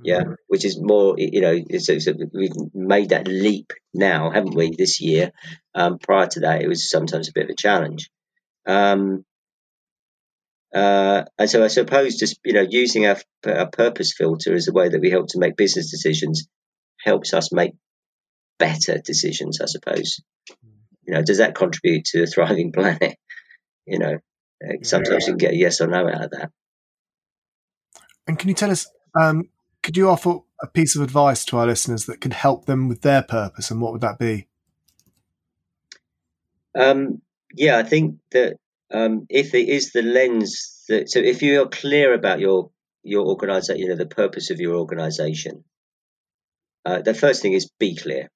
Yeah, 0.04 0.22
mm-hmm. 0.22 0.32
which 0.48 0.64
is 0.64 0.80
more, 0.80 1.14
you 1.16 1.40
know, 1.42 1.54
it's, 1.54 1.88
it's 1.88 2.08
we've 2.32 2.50
made 2.74 3.10
that 3.10 3.28
leap 3.28 3.72
now, 3.94 4.30
haven't 4.30 4.54
we, 4.54 4.74
this 4.76 5.00
year? 5.00 5.30
Um, 5.74 5.98
prior 5.98 6.26
to 6.26 6.40
that, 6.40 6.62
it 6.62 6.68
was 6.68 6.90
sometimes 6.90 7.28
a 7.28 7.32
bit 7.32 7.44
of 7.44 7.50
a 7.50 7.54
challenge. 7.54 8.10
Um, 8.66 9.24
uh, 10.74 11.24
and 11.38 11.50
so 11.50 11.62
I 11.62 11.68
suppose 11.68 12.16
just, 12.16 12.40
you 12.44 12.54
know, 12.54 12.66
using 12.68 13.06
our, 13.06 13.18
our 13.46 13.70
purpose 13.70 14.14
filter 14.16 14.54
as 14.54 14.68
a 14.68 14.72
way 14.72 14.88
that 14.88 15.00
we 15.00 15.10
help 15.10 15.28
to 15.28 15.38
make 15.38 15.56
business 15.56 15.90
decisions 15.90 16.48
helps 17.04 17.34
us 17.34 17.52
make 17.52 17.72
better 18.58 18.98
decisions, 19.04 19.60
I 19.60 19.66
suppose. 19.66 20.20
Mm. 20.50 20.70
You 21.02 21.14
know, 21.14 21.22
does 21.22 21.38
that 21.38 21.54
contribute 21.54 22.06
to 22.06 22.22
a 22.22 22.26
thriving 22.26 22.72
planet? 22.74 23.16
You 23.86 23.98
know, 23.98 24.18
Sometimes 24.82 25.26
you 25.26 25.32
can 25.32 25.38
get 25.38 25.52
a 25.52 25.56
yes 25.56 25.80
or 25.80 25.86
no 25.86 26.08
out 26.08 26.24
of 26.24 26.30
that. 26.30 26.50
And 28.26 28.38
can 28.38 28.48
you 28.48 28.54
tell 28.54 28.70
us, 28.70 28.86
um, 29.18 29.48
could 29.82 29.96
you 29.96 30.08
offer 30.08 30.40
a 30.60 30.66
piece 30.66 30.94
of 30.94 31.02
advice 31.02 31.44
to 31.46 31.58
our 31.58 31.66
listeners 31.66 32.06
that 32.06 32.20
could 32.20 32.32
help 32.32 32.66
them 32.66 32.88
with 32.88 33.02
their 33.02 33.22
purpose, 33.22 33.70
and 33.70 33.80
what 33.80 33.92
would 33.92 34.00
that 34.02 34.18
be? 34.18 34.46
Um, 36.78 37.20
yeah, 37.54 37.78
I 37.78 37.82
think 37.82 38.18
that 38.30 38.56
um, 38.92 39.26
if 39.28 39.54
it 39.54 39.68
is 39.68 39.92
the 39.92 40.02
lens 40.02 40.84
that, 40.88 41.10
so 41.10 41.18
if 41.18 41.42
you 41.42 41.62
are 41.62 41.68
clear 41.68 42.14
about 42.14 42.40
your 42.40 42.70
your 43.02 43.26
organization, 43.26 43.82
you 43.82 43.88
know, 43.88 43.96
the 43.96 44.06
purpose 44.06 44.50
of 44.50 44.60
your 44.60 44.76
organization, 44.76 45.64
uh, 46.84 47.02
the 47.02 47.14
first 47.14 47.42
thing 47.42 47.52
is 47.52 47.70
be 47.78 47.96
clear. 47.96 48.30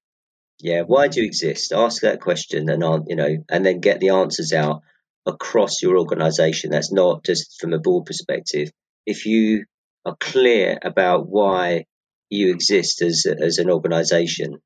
Yeah, 0.59 0.81
why 0.81 1.07
do 1.07 1.21
you 1.21 1.27
exist? 1.27 1.71
Ask 1.71 2.01
that 2.01 2.19
question, 2.19 2.69
and 2.69 2.83
you 3.07 3.15
know, 3.15 3.37
and 3.49 3.65
then 3.65 3.79
get 3.79 3.99
the 3.99 4.09
answers 4.09 4.51
out 4.51 4.81
across 5.27 5.81
your 5.81 5.97
organization. 5.97 6.71
That's 6.71 6.91
not 6.91 7.23
just 7.23 7.59
from 7.59 7.73
a 7.73 7.79
board 7.79 8.05
perspective. 8.05 8.71
If 9.05 9.25
you 9.25 9.65
are 10.05 10.15
clear 10.19 10.79
about 10.81 11.27
why 11.27 11.85
you 12.29 12.51
exist 12.51 13.01
as, 13.01 13.25
as 13.25 13.57
an 13.57 13.69
organization, 13.69 14.59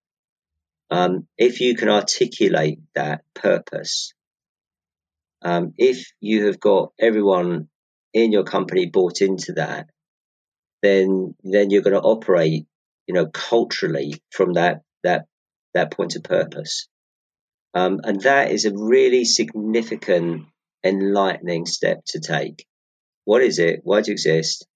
um, 0.89 1.27
if 1.37 1.61
you 1.61 1.75
can 1.75 1.89
articulate 1.89 2.79
that 2.95 3.21
purpose, 3.33 4.13
um, 5.41 5.73
if 5.77 6.11
you 6.19 6.45
have 6.45 6.59
got 6.59 6.91
everyone 6.99 7.67
in 8.13 8.31
your 8.31 8.43
company 8.43 8.85
bought 8.85 9.21
into 9.21 9.53
that, 9.53 9.87
then 10.83 11.35
then 11.43 11.69
you're 11.69 11.81
going 11.81 11.95
to 11.95 12.01
operate, 12.01 12.65
you 13.07 13.13
know, 13.13 13.27
culturally 13.27 14.21
from 14.31 14.53
that 14.53 14.81
that 15.03 15.25
that 15.73 15.91
point 15.91 16.15
of 16.15 16.23
purpose. 16.23 16.87
Um, 17.73 18.01
and 18.03 18.21
that 18.21 18.51
is 18.51 18.65
a 18.65 18.73
really 18.73 19.23
significant, 19.25 20.45
enlightening 20.83 21.65
step 21.65 22.01
to 22.07 22.19
take. 22.19 22.65
What 23.25 23.41
is 23.41 23.59
it? 23.59 23.81
Why 23.83 24.01
do 24.01 24.11
you 24.11 24.13
exist? 24.13 24.67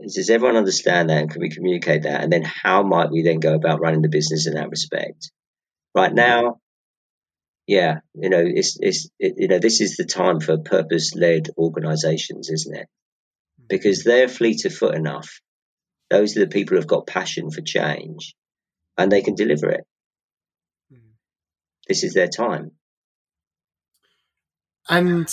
Does 0.00 0.30
everyone 0.30 0.56
understand 0.56 1.10
that? 1.10 1.18
And 1.18 1.30
can 1.30 1.40
we 1.40 1.48
communicate 1.48 2.02
that? 2.02 2.22
And 2.22 2.32
then 2.32 2.42
how 2.42 2.82
might 2.82 3.10
we 3.10 3.22
then 3.22 3.40
go 3.40 3.54
about 3.54 3.80
running 3.80 4.02
the 4.02 4.08
business 4.08 4.46
in 4.46 4.54
that 4.54 4.70
respect? 4.70 5.30
Right 5.94 6.12
now, 6.12 6.58
yeah, 7.66 8.00
you 8.14 8.28
know, 8.28 8.42
it's, 8.44 8.76
it's, 8.80 9.08
it, 9.18 9.34
you 9.36 9.48
know, 9.48 9.58
this 9.58 9.80
is 9.80 9.96
the 9.96 10.04
time 10.04 10.40
for 10.40 10.58
purpose 10.58 11.14
led 11.14 11.48
organizations, 11.56 12.50
isn't 12.50 12.76
it? 12.76 12.88
Because 13.68 14.02
they're 14.02 14.28
fleet 14.28 14.64
of 14.64 14.74
foot 14.74 14.96
enough. 14.96 15.40
Those 16.10 16.36
are 16.36 16.40
the 16.40 16.48
people 16.48 16.76
who've 16.76 16.86
got 16.86 17.06
passion 17.06 17.50
for 17.50 17.62
change 17.62 18.34
and 18.98 19.10
they 19.10 19.22
can 19.22 19.34
deliver 19.34 19.70
it 19.70 19.86
this 21.88 22.04
is 22.04 22.14
their 22.14 22.28
time. 22.28 22.72
And 24.88 25.28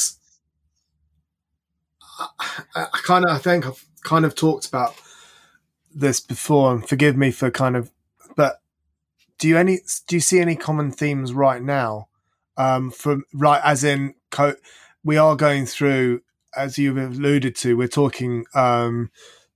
I, 2.20 2.28
I 2.76 3.00
kind 3.04 3.26
of, 3.26 3.32
I 3.32 3.38
think 3.38 3.66
I've 3.66 3.86
kind 4.04 4.26
of 4.26 4.36
talked 4.36 4.68
about 4.68 4.96
this 5.94 6.20
before, 6.20 6.72
and 6.74 6.88
forgive 6.88 7.18
me 7.18 7.32
for 7.32 7.50
kind 7.50 7.76
of, 7.76 7.92
but 8.36 8.62
do 9.40 9.48
you 9.48 9.58
any 9.58 9.80
do 10.08 10.16
you 10.16 10.20
see 10.20 10.40
any 10.40 10.56
common 10.56 10.92
themes 10.92 11.34
right 11.34 11.62
now? 11.62 12.08
Um, 12.58 12.92
from 12.92 13.24
right 13.34 13.62
as 13.64 13.84
in, 13.84 14.16
co- 14.32 14.56
we 15.04 15.18
are 15.18 15.36
going 15.36 15.66
through, 15.66 16.22
as 16.56 16.78
you've 16.78 16.98
alluded 16.98 17.56
to, 17.58 17.78
we're 17.78 17.88
talking 17.88 18.46
um, 18.54 19.12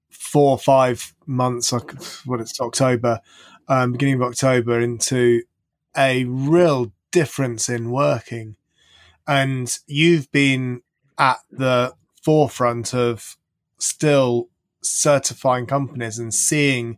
four 0.09 0.51
or 0.51 0.57
five 0.57 1.13
months, 1.25 1.71
what 2.25 2.39
it's 2.39 2.59
October, 2.61 3.19
um, 3.67 3.91
beginning 3.91 4.15
of 4.15 4.21
October, 4.21 4.79
into 4.79 5.43
a 5.97 6.25
real 6.25 6.91
difference 7.11 7.69
in 7.69 7.91
working. 7.91 8.55
And 9.27 9.75
you've 9.87 10.31
been 10.31 10.81
at 11.17 11.39
the 11.49 11.93
forefront 12.21 12.93
of 12.93 13.37
still 13.77 14.49
certifying 14.81 15.65
companies 15.65 16.19
and 16.19 16.33
seeing 16.33 16.97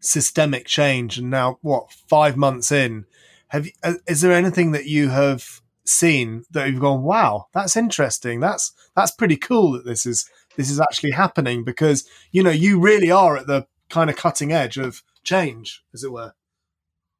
systemic 0.00 0.66
change. 0.66 1.18
And 1.18 1.30
now, 1.30 1.58
what, 1.62 1.90
five 1.92 2.36
months 2.36 2.70
in, 2.70 3.06
have 3.48 3.68
uh, 3.82 3.94
is 4.06 4.20
there 4.20 4.32
anything 4.32 4.72
that 4.72 4.86
you 4.86 5.08
have 5.08 5.60
seen 5.84 6.44
that 6.50 6.68
you've 6.68 6.80
gone, 6.80 7.02
wow, 7.02 7.46
that's 7.52 7.76
interesting. 7.76 8.40
That's 8.40 8.72
that's 8.96 9.12
pretty 9.12 9.36
cool 9.36 9.72
that 9.72 9.84
this 9.84 10.06
is 10.06 10.28
this 10.56 10.70
is 10.70 10.80
actually 10.80 11.12
happening 11.12 11.64
because 11.64 12.08
you 12.32 12.42
know 12.42 12.50
you 12.50 12.80
really 12.80 13.10
are 13.10 13.36
at 13.36 13.46
the 13.46 13.66
kind 13.90 14.10
of 14.10 14.16
cutting 14.16 14.52
edge 14.52 14.76
of 14.76 15.02
change, 15.22 15.84
as 15.92 16.02
it 16.04 16.12
were. 16.12 16.32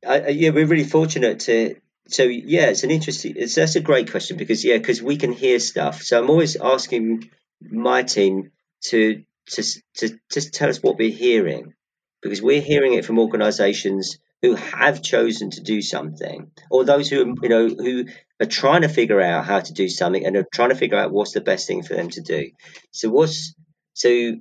Uh, 0.04 0.28
yeah, 0.28 0.50
we're 0.50 0.66
really 0.66 0.84
fortunate 0.84 1.40
to. 1.40 1.76
So 2.08 2.24
yeah, 2.24 2.66
it's 2.66 2.84
an 2.84 2.90
interesting. 2.90 3.34
It's 3.36 3.54
that's 3.54 3.76
a 3.76 3.80
great 3.80 4.10
question 4.10 4.36
because 4.36 4.64
yeah, 4.64 4.78
because 4.78 5.02
we 5.02 5.16
can 5.16 5.32
hear 5.32 5.58
stuff. 5.58 6.02
So 6.02 6.20
I'm 6.22 6.30
always 6.30 6.56
asking 6.56 7.30
my 7.60 8.02
team 8.02 8.50
to 8.86 9.24
to 9.50 9.62
to 9.96 10.18
just 10.30 10.54
tell 10.54 10.68
us 10.68 10.82
what 10.82 10.98
we're 10.98 11.10
hearing 11.10 11.74
because 12.22 12.42
we're 12.42 12.60
hearing 12.60 12.94
it 12.94 13.04
from 13.04 13.18
organisations 13.18 14.18
who 14.42 14.54
have 14.54 15.02
chosen 15.02 15.50
to 15.50 15.62
do 15.62 15.80
something, 15.80 16.50
or 16.70 16.84
those 16.84 17.08
who 17.08 17.34
you 17.42 17.48
know 17.48 17.68
who 17.68 18.04
are 18.40 18.46
trying 18.46 18.82
to 18.82 18.88
figure 18.88 19.20
out 19.20 19.44
how 19.46 19.60
to 19.60 19.72
do 19.72 19.88
something 19.88 20.26
and 20.26 20.36
are 20.36 20.46
trying 20.52 20.70
to 20.70 20.74
figure 20.74 20.98
out 20.98 21.12
what's 21.12 21.32
the 21.32 21.40
best 21.40 21.66
thing 21.66 21.82
for 21.82 21.94
them 21.94 22.10
to 22.10 22.20
do. 22.20 22.50
So 22.90 23.08
what's 23.08 23.54
so 23.94 24.32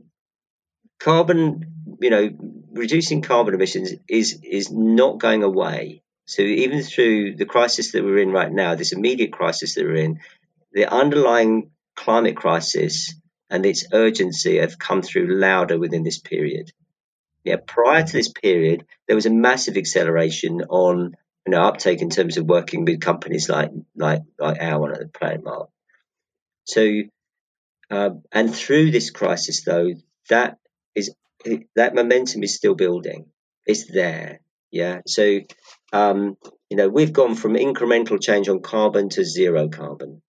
carbon, 0.99 1.97
you 2.01 2.09
know, 2.09 2.29
reducing 2.73 3.21
carbon 3.21 3.53
emissions 3.53 3.93
is 4.09 4.39
is 4.43 4.71
not 4.71 5.19
going 5.19 5.43
away. 5.43 6.01
So 6.25 6.41
even 6.41 6.81
through 6.81 7.35
the 7.35 7.45
crisis 7.45 7.91
that 7.91 8.03
we're 8.03 8.19
in 8.19 8.31
right 8.31 8.51
now, 8.51 8.75
this 8.75 8.93
immediate 8.93 9.31
crisis 9.31 9.75
that 9.75 9.83
we're 9.83 9.95
in, 9.95 10.19
the 10.71 10.91
underlying 10.91 11.71
climate 11.95 12.35
crisis 12.35 13.13
and 13.49 13.65
its 13.65 13.85
urgency 13.93 14.57
have 14.57 14.79
come 14.79 15.01
through 15.01 15.39
louder 15.39 15.77
within 15.77 16.03
this 16.03 16.19
period. 16.19 16.71
Yeah, 17.43 17.57
prior 17.65 18.03
to 18.03 18.11
this 18.11 18.29
period, 18.29 18.85
there 19.07 19.15
was 19.15 19.25
a 19.25 19.29
massive 19.29 19.77
acceleration 19.77 20.61
on 20.69 21.15
you 21.45 21.51
know 21.51 21.61
uptake 21.63 22.01
in 22.01 22.09
terms 22.09 22.37
of 22.37 22.45
working 22.45 22.85
with 22.85 23.01
companies 23.01 23.49
like 23.49 23.71
like 23.95 24.21
like 24.39 24.61
our 24.61 24.79
one 24.79 24.93
at 24.93 24.99
the 24.99 25.07
Planet 25.07 25.43
Mark. 25.43 25.69
So, 26.65 26.89
uh, 27.91 28.11
and 28.31 28.55
through 28.55 28.91
this 28.91 29.09
crisis, 29.09 29.63
though, 29.63 29.93
that 30.29 30.57
is 30.95 31.13
that 31.75 31.95
momentum 31.95 32.43
is 32.43 32.55
still 32.55 32.75
building. 32.75 33.25
It's 33.65 33.91
there. 33.91 34.41
Yeah. 34.71 35.01
So, 35.05 35.41
um, 35.91 36.35
you 36.69 36.77
know, 36.77 36.89
we've 36.89 37.13
gone 37.13 37.35
from 37.35 37.53
incremental 37.53 38.21
change 38.21 38.49
on 38.49 38.61
carbon 38.61 39.09
to 39.09 39.23
zero 39.23 39.69
carbon. 39.69 40.21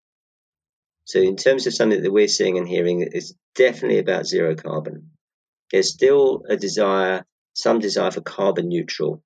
So, 1.05 1.21
in 1.21 1.37
terms 1.37 1.67
of 1.67 1.75
something 1.75 2.03
that 2.03 2.13
we're 2.13 2.29
seeing 2.29 2.59
and 2.59 2.69
hearing, 2.69 3.07
it's 3.13 3.35
definitely 3.55 3.99
about 3.99 4.27
zero 4.27 4.55
carbon. 4.55 5.11
There's 5.71 5.93
still 5.93 6.43
a 6.49 6.57
desire, 6.57 7.25
some 7.55 7.79
desire 7.79 8.11
for 8.11 8.21
carbon 8.21 8.69
neutral. 8.69 9.23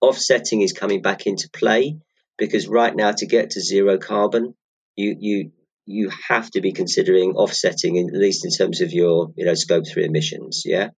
Offsetting 0.00 0.60
is 0.60 0.72
coming 0.72 1.00
back 1.00 1.26
into 1.26 1.48
play 1.50 1.98
because 2.36 2.68
right 2.68 2.94
now, 2.94 3.12
to 3.12 3.26
get 3.26 3.50
to 3.50 3.60
zero 3.60 3.98
carbon, 3.98 4.54
you 4.96 5.16
you 5.18 5.52
you 5.86 6.10
have 6.28 6.50
to 6.52 6.60
be 6.60 6.72
considering 6.72 7.32
offsetting, 7.36 7.96
in, 7.96 8.08
at 8.08 8.20
least 8.20 8.44
in 8.44 8.50
terms 8.50 8.80
of 8.80 8.92
your 8.92 9.32
you 9.36 9.44
know 9.44 9.54
scope 9.54 9.84
three 9.86 10.04
emissions. 10.04 10.62
Yeah, 10.64 10.90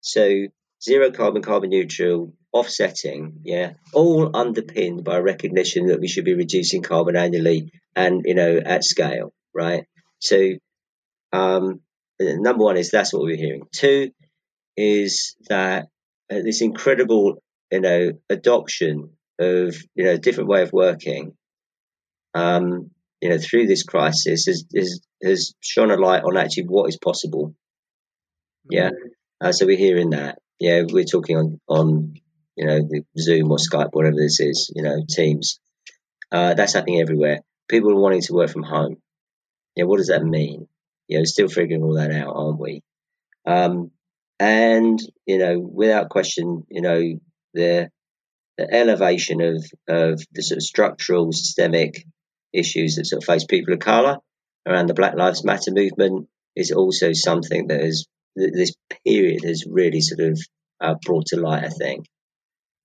so 0.00 0.46
zero 0.82 1.10
carbon, 1.10 1.42
carbon 1.42 1.70
neutral, 1.70 2.34
offsetting. 2.52 3.40
Yeah, 3.44 3.72
all 3.92 4.36
underpinned 4.36 5.04
by 5.04 5.18
recognition 5.18 5.86
that 5.86 6.00
we 6.00 6.08
should 6.08 6.24
be 6.24 6.34
reducing 6.34 6.82
carbon 6.82 7.16
annually 7.16 7.72
and 7.96 8.22
you 8.24 8.34
know 8.34 8.60
at 8.64 8.84
scale. 8.84 9.32
Right. 9.54 9.84
So 10.20 10.52
um, 11.32 11.80
number 12.20 12.64
one 12.64 12.76
is 12.76 12.90
that's 12.90 13.12
what 13.12 13.22
we're 13.22 13.36
hearing. 13.36 13.62
Two 13.72 14.10
is 14.76 15.36
that 15.48 15.88
uh, 16.30 16.40
this 16.42 16.62
incredible 16.62 17.42
you 17.70 17.80
know 17.80 18.12
adoption 18.28 19.10
of 19.38 19.76
you 19.94 20.04
know 20.04 20.16
different 20.16 20.48
way 20.48 20.62
of 20.62 20.72
working. 20.72 21.32
Um, 22.34 22.90
you 23.20 23.28
know, 23.28 23.38
through 23.38 23.66
this 23.66 23.82
crisis 23.82 24.46
has, 24.46 24.64
has, 24.74 25.00
has 25.22 25.54
shone 25.60 25.90
a 25.90 25.96
light 25.96 26.24
on 26.24 26.36
actually 26.36 26.64
what 26.64 26.88
is 26.88 26.96
possible. 26.96 27.54
Yeah. 28.70 28.90
Mm-hmm. 28.90 29.46
Uh, 29.46 29.52
so 29.52 29.66
we're 29.66 29.76
hearing 29.76 30.10
that. 30.10 30.38
Yeah. 30.58 30.82
We're 30.88 31.04
talking 31.04 31.36
on, 31.36 31.60
on, 31.68 32.14
you 32.56 32.66
know, 32.66 32.80
the 32.80 33.04
Zoom 33.18 33.50
or 33.50 33.58
Skype, 33.58 33.90
whatever 33.92 34.16
this 34.16 34.40
is, 34.40 34.72
you 34.74 34.82
know, 34.82 35.02
Teams. 35.08 35.60
Uh, 36.32 36.54
that's 36.54 36.74
happening 36.74 37.00
everywhere. 37.00 37.40
People 37.68 37.92
are 37.92 38.00
wanting 38.00 38.22
to 38.22 38.34
work 38.34 38.50
from 38.50 38.62
home. 38.62 38.96
Yeah. 39.76 39.84
What 39.84 39.98
does 39.98 40.08
that 40.08 40.24
mean? 40.24 40.68
You 41.08 41.18
know, 41.18 41.24
still 41.24 41.48
figuring 41.48 41.82
all 41.82 41.94
that 41.94 42.12
out, 42.12 42.34
aren't 42.34 42.60
we? 42.60 42.82
Um, 43.46 43.90
and, 44.38 44.98
you 45.26 45.38
know, 45.38 45.58
without 45.58 46.08
question, 46.08 46.64
you 46.70 46.80
know, 46.80 47.20
the, 47.52 47.90
the 48.56 48.74
elevation 48.74 49.40
of, 49.42 49.64
of 49.88 50.22
the 50.32 50.42
sort 50.42 50.58
of 50.58 50.62
structural, 50.62 51.32
systemic 51.32 52.06
issues 52.52 52.96
that 52.96 53.06
sort 53.06 53.22
of 53.22 53.26
face 53.26 53.44
people 53.44 53.72
of 53.74 53.80
colour 53.80 54.18
around 54.66 54.88
the 54.88 54.94
Black 54.94 55.14
Lives 55.14 55.44
Matter 55.44 55.72
movement 55.72 56.28
is 56.56 56.72
also 56.72 57.12
something 57.12 57.68
that 57.68 57.80
has 57.80 58.06
this 58.36 58.74
period 59.04 59.44
has 59.44 59.64
really 59.68 60.00
sort 60.00 60.20
of 60.20 60.40
uh, 60.80 60.94
brought 61.04 61.26
to 61.26 61.36
light. 61.36 61.64
I 61.64 61.68
think, 61.68 62.06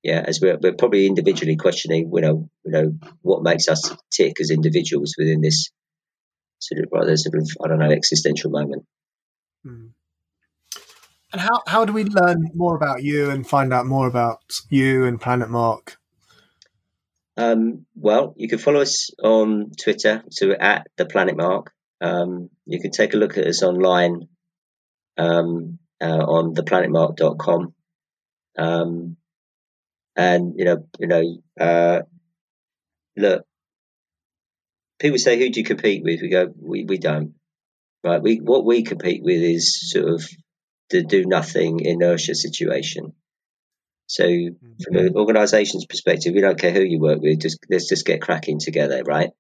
yeah, 0.04 0.24
as 0.26 0.40
we're, 0.42 0.58
we're 0.62 0.74
probably 0.74 1.06
individually 1.06 1.56
questioning, 1.56 2.12
you 2.14 2.22
know, 2.22 2.50
you 2.64 2.72
know, 2.72 2.98
what 3.22 3.44
makes 3.44 3.68
us 3.68 3.96
tick 4.12 4.40
as 4.42 4.52
individuals 4.52 5.16
within 5.18 5.42
this 5.42 5.70
sort 6.60 6.84
of 6.84 6.90
rather 6.92 7.16
sort 7.18 7.36
of 7.36 7.48
I 7.64 7.68
don't 7.68 7.80
know 7.80 7.92
existential 7.92 8.52
moment. 8.52 8.86
Mm. 9.66 9.92
And 11.32 11.42
how 11.42 11.62
how 11.68 11.86
do 11.86 11.94
we 11.94 12.06
learn 12.06 12.50
more 12.54 12.76
about 12.76 13.04
you 13.04 13.30
and 13.30 13.48
find 13.48 13.74
out 13.74 13.86
more 13.86 14.08
about 14.08 14.40
you 14.70 15.06
and 15.06 15.20
Planet 15.20 15.50
Mark? 15.50 15.98
Um, 17.38 17.86
well, 17.96 18.34
you 18.38 18.48
can 18.48 18.60
follow 18.60 18.82
us 18.82 19.10
on 19.22 19.72
Twitter, 19.82 20.24
so 20.30 20.52
at 20.52 20.88
the 20.98 21.06
Planet 21.06 21.36
Mark. 21.36 21.72
Um, 22.02 22.50
you 22.66 22.80
can 22.80 22.92
take 22.92 23.14
a 23.14 23.18
look 23.18 23.38
at 23.38 23.48
us 23.48 23.64
online 23.64 24.28
um, 25.18 25.80
uh, 26.02 26.06
on 26.06 26.54
theplanetmark.com. 26.56 27.74
Um, 28.58 29.18
and 30.16 30.54
you 30.56 30.66
know, 30.66 30.88
you 31.00 31.08
know, 31.08 31.38
uh, 31.60 32.02
look, 33.18 33.46
people 35.00 35.18
say, 35.18 35.38
"Who 35.38 35.50
do 35.50 35.60
you 35.60 35.66
compete 35.66 36.04
with?" 36.04 36.22
We 36.22 36.30
go, 36.30 36.54
"We 36.58 36.86
we 36.86 36.98
don't." 36.98 37.34
Right? 38.04 38.22
We 38.22 38.38
what 38.38 38.66
we 38.66 38.84
compete 38.84 39.24
with 39.24 39.42
is 39.42 39.92
sort 39.92 40.08
of 40.08 40.30
the 40.90 41.04
do 41.04 41.26
nothing 41.26 41.82
inertia 41.82 42.36
situation. 42.36 43.14
So 44.08 44.24
from 44.24 44.96
an 44.98 45.16
organisation's 45.16 45.86
perspective, 45.86 46.34
we 46.34 46.42
don't 46.42 46.60
care 46.60 46.72
who 46.72 46.82
you 46.82 47.00
work 47.00 47.20
with. 47.22 47.42
Just 47.42 47.60
let's 47.70 47.90
just 47.90 48.06
get 48.06 48.22
cracking 48.22 48.60
together, 48.60 49.04
right? 49.04 49.32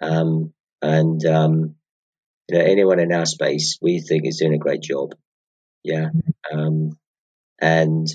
Um, 0.00 0.52
and 0.82 1.24
um, 1.24 1.76
you 2.48 2.58
know, 2.58 2.64
anyone 2.64 2.98
in 2.98 3.12
our 3.12 3.26
space, 3.26 3.78
we 3.80 4.00
think 4.00 4.26
is 4.26 4.38
doing 4.38 4.54
a 4.54 4.58
great 4.58 4.82
job. 4.82 5.14
Yeah, 5.82 6.08
um, 6.52 6.98
and 7.60 8.06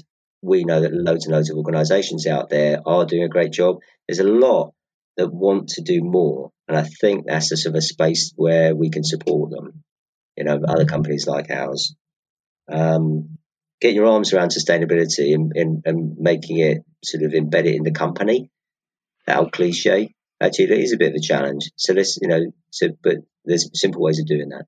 we 0.42 0.64
know 0.64 0.82
that 0.82 0.94
loads 0.94 1.26
and 1.26 1.36
loads 1.36 1.50
of 1.50 1.58
organisations 1.58 2.28
out 2.28 2.50
there 2.50 2.82
are 2.86 3.06
doing 3.06 3.24
a 3.24 3.30
great 3.30 3.52
job. 3.52 3.78
There's 4.08 4.20
a 4.20 4.24
lot 4.24 4.74
that 5.18 5.32
want 5.32 5.70
to 5.70 5.82
do 5.82 6.02
more, 6.02 6.52
and 6.68 6.78
I 6.78 6.84
think 6.84 7.26
that's 7.28 7.52
a 7.52 7.58
sort 7.58 7.76
of 7.76 7.80
a 7.80 7.82
space 7.82 8.34
where 8.36 8.76
we 8.76 8.90
can 8.90 9.04
support 9.04 9.52
them. 9.52 9.84
You 10.36 10.44
know, 10.44 10.60
other 10.68 10.86
companies 10.86 11.28
like 11.28 11.50
ours. 11.50 11.96
Um, 12.72 13.39
getting 13.82 13.96
your 13.96 14.08
arms 14.08 14.34
around 14.34 14.50
sustainability 14.52 15.34
and, 15.34 15.52
and, 15.56 15.84
and 15.86 16.18
making 16.18 16.60
it 16.60 16.84
sort 17.04 17.24
of 17.24 17.34
embedded 17.34 17.76
in 17.76 17.84
the 17.84 17.92
company. 17.92 18.50
That 19.26 19.52
cliche. 19.52 20.14
Actually, 20.42 20.66
it 20.66 20.80
is 20.80 20.94
a 20.94 20.98
bit 20.98 21.10
of 21.10 21.16
a 21.16 21.22
challenge. 21.22 21.72
So 21.76 21.94
let's, 21.94 22.18
you 22.22 22.28
know, 22.28 22.52
so 22.72 22.90
but 23.04 23.18
there's 23.46 23.70
simple 23.74 24.02
ways 24.02 24.20
of 24.20 24.26
doing 24.26 24.50
that. 24.50 24.66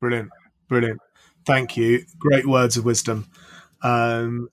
Brilliant, 0.00 0.30
brilliant. 0.68 1.00
Thank 1.46 1.76
you. 1.76 2.04
Great 2.18 2.46
words 2.46 2.76
of 2.76 2.84
wisdom. 2.84 3.26
Um, 3.82 4.48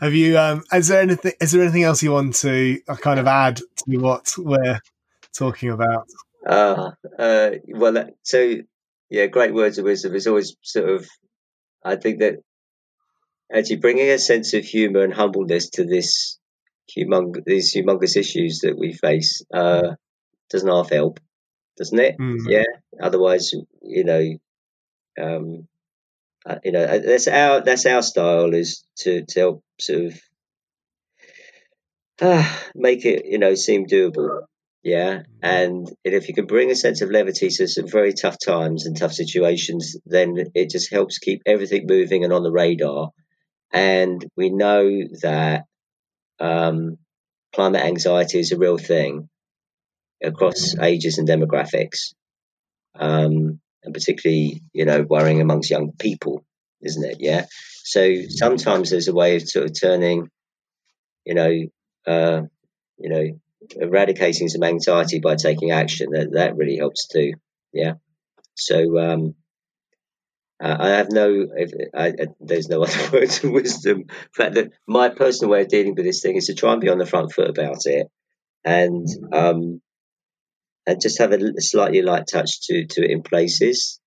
have 0.00 0.14
you? 0.14 0.38
Um, 0.38 0.64
is 0.72 0.88
there 0.88 1.02
anything? 1.02 1.32
Is 1.40 1.52
there 1.52 1.62
anything 1.62 1.82
else 1.82 2.02
you 2.02 2.12
want 2.12 2.34
to 2.36 2.80
uh, 2.88 2.96
kind 2.96 3.20
of 3.20 3.26
add 3.26 3.56
to 3.56 3.98
what 3.98 4.34
we're 4.38 4.80
talking 5.36 5.70
about? 5.70 6.06
Uh, 6.46 6.92
uh, 7.18 7.50
well, 7.68 8.08
so 8.22 8.56
yeah, 9.10 9.26
great 9.26 9.52
words 9.54 9.78
of 9.78 9.84
wisdom 9.84 10.14
is 10.14 10.26
always 10.26 10.56
sort 10.62 10.88
of. 10.88 11.06
I 11.84 11.96
think 11.96 12.20
that 12.20 12.36
actually 13.52 13.76
bringing 13.76 14.08
a 14.08 14.18
sense 14.18 14.54
of 14.54 14.64
humor 14.64 15.02
and 15.02 15.12
humbleness 15.12 15.70
to 15.70 15.84
this 15.84 16.38
humong- 16.96 17.44
these 17.44 17.74
humongous 17.74 18.16
issues 18.16 18.60
that 18.60 18.78
we 18.78 18.92
face 18.92 19.42
uh, 19.52 19.94
doesn't 20.50 20.68
half 20.68 20.90
help, 20.90 21.20
doesn't 21.76 21.98
it? 21.98 22.18
Mm. 22.18 22.48
Yeah. 22.48 22.64
Otherwise, 23.00 23.52
you 23.82 24.04
know, 24.04 24.24
um, 25.20 25.68
uh, 26.46 26.56
you 26.64 26.72
know, 26.72 26.84
uh, 26.84 26.98
that's 26.98 27.28
our 27.28 27.60
that's 27.62 27.86
our 27.86 28.02
style 28.02 28.54
is 28.54 28.84
to 28.98 29.24
to 29.26 29.40
help 29.40 29.64
sort 29.80 30.06
of 30.06 30.20
uh, 32.22 32.56
make 32.74 33.04
it 33.04 33.26
you 33.26 33.38
know 33.38 33.54
seem 33.54 33.86
doable. 33.86 34.42
Yeah, 34.82 35.18
mm. 35.18 35.24
and, 35.42 35.88
and 36.06 36.14
if 36.14 36.28
you 36.28 36.34
can 36.34 36.46
bring 36.46 36.70
a 36.70 36.74
sense 36.74 37.02
of 37.02 37.10
levity 37.10 37.50
to 37.50 37.68
some 37.68 37.86
very 37.86 38.14
tough 38.14 38.38
times 38.42 38.86
and 38.86 38.96
tough 38.96 39.12
situations, 39.12 39.96
then 40.06 40.36
it 40.54 40.70
just 40.70 40.90
helps 40.90 41.18
keep 41.18 41.42
everything 41.44 41.86
moving 41.86 42.24
and 42.24 42.32
on 42.32 42.42
the 42.42 42.50
radar 42.50 43.10
and 43.72 44.24
we 44.36 44.50
know 44.50 44.88
that 45.22 45.64
um, 46.40 46.98
climate 47.54 47.84
anxiety 47.84 48.40
is 48.40 48.52
a 48.52 48.58
real 48.58 48.78
thing. 48.78 49.28
across 50.22 50.76
ages 50.78 51.18
and 51.18 51.28
demographics, 51.28 52.14
um, 52.98 53.60
and 53.84 53.94
particularly, 53.94 54.62
you 54.72 54.84
know, 54.84 55.02
worrying 55.02 55.40
amongst 55.40 55.70
young 55.70 55.92
people, 55.98 56.44
isn't 56.82 57.04
it? 57.04 57.18
Yeah. 57.20 57.46
So 57.84 58.22
sometimes 58.28 58.90
there's 58.90 59.08
a 59.08 59.14
way 59.14 59.36
of 59.36 59.48
sort 59.48 59.66
of 59.66 59.80
turning, 59.80 60.28
you 61.24 61.34
know, 61.34 61.52
uh, 62.06 62.42
you 62.98 63.10
know, 63.10 63.26
eradicating 63.76 64.48
some 64.48 64.64
anxiety 64.64 65.20
by 65.20 65.36
taking 65.36 65.70
action. 65.70 66.10
That 66.12 66.32
that 66.32 66.56
really 66.56 66.78
helps 66.78 67.08
too. 67.08 67.34
Yeah. 67.72 67.94
So 68.56 68.98
um, 68.98 69.34
uh, 70.60 70.76
I 70.78 70.88
have 70.90 71.10
no, 71.10 71.46
I, 71.94 72.06
I, 72.06 72.12
there's 72.38 72.68
no 72.68 72.82
other 72.84 73.10
words 73.12 73.42
of 73.42 73.50
wisdom. 73.50 74.04
fact 74.34 74.54
that 74.54 74.72
my 74.86 75.08
personal 75.08 75.50
way 75.50 75.62
of 75.62 75.68
dealing 75.68 75.94
with 75.94 76.04
this 76.04 76.22
thing 76.22 76.36
is 76.36 76.46
to 76.46 76.54
try 76.54 76.72
and 76.72 76.80
be 76.80 76.88
on 76.88 76.98
the 76.98 77.06
front 77.06 77.32
foot 77.32 77.48
about 77.48 77.86
it, 77.86 78.06
and 78.64 79.06
um, 79.32 79.80
and 80.86 81.00
just 81.00 81.18
have 81.18 81.32
a 81.32 81.60
slightly 81.60 82.02
light 82.02 82.26
touch 82.30 82.62
to 82.66 82.86
to 82.86 83.04
it 83.04 83.10
in 83.10 83.22
places. 83.22 84.00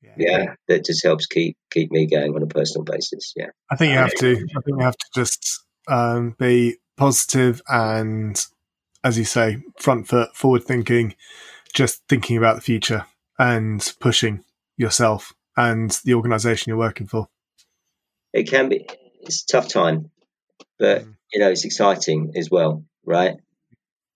Yeah. 0.00 0.12
yeah. 0.16 0.54
that 0.68 0.84
just 0.84 1.04
helps 1.04 1.26
keep 1.26 1.56
keep 1.72 1.90
me 1.90 2.06
going 2.06 2.32
on 2.32 2.42
a 2.42 2.46
personal 2.46 2.84
basis. 2.84 3.32
Yeah, 3.34 3.48
I 3.70 3.74
think 3.74 3.92
you 3.92 3.98
have 3.98 4.14
to. 4.14 4.30
I 4.30 4.60
think 4.60 4.78
you 4.78 4.84
have 4.84 4.96
to 4.96 5.06
just 5.14 5.64
um, 5.88 6.36
be 6.38 6.76
positive 6.96 7.60
and, 7.68 8.40
as 9.02 9.18
you 9.18 9.24
say, 9.24 9.62
front 9.78 10.06
foot, 10.06 10.36
forward 10.36 10.64
thinking, 10.64 11.14
just 11.74 12.02
thinking 12.08 12.36
about 12.36 12.56
the 12.56 12.62
future 12.62 13.06
and 13.38 13.92
pushing 14.00 14.44
yourself 14.76 15.32
and 15.58 15.90
the 16.04 16.14
organisation 16.14 16.70
you're 16.70 16.78
working 16.78 17.08
for. 17.08 17.28
It 18.32 18.48
can 18.48 18.68
be. 18.68 18.86
It's 19.22 19.42
a 19.42 19.46
tough 19.46 19.68
time, 19.68 20.10
but 20.78 21.02
mm. 21.02 21.14
you 21.32 21.40
know 21.40 21.50
it's 21.50 21.64
exciting 21.64 22.32
as 22.36 22.48
well, 22.50 22.84
right? 23.04 23.34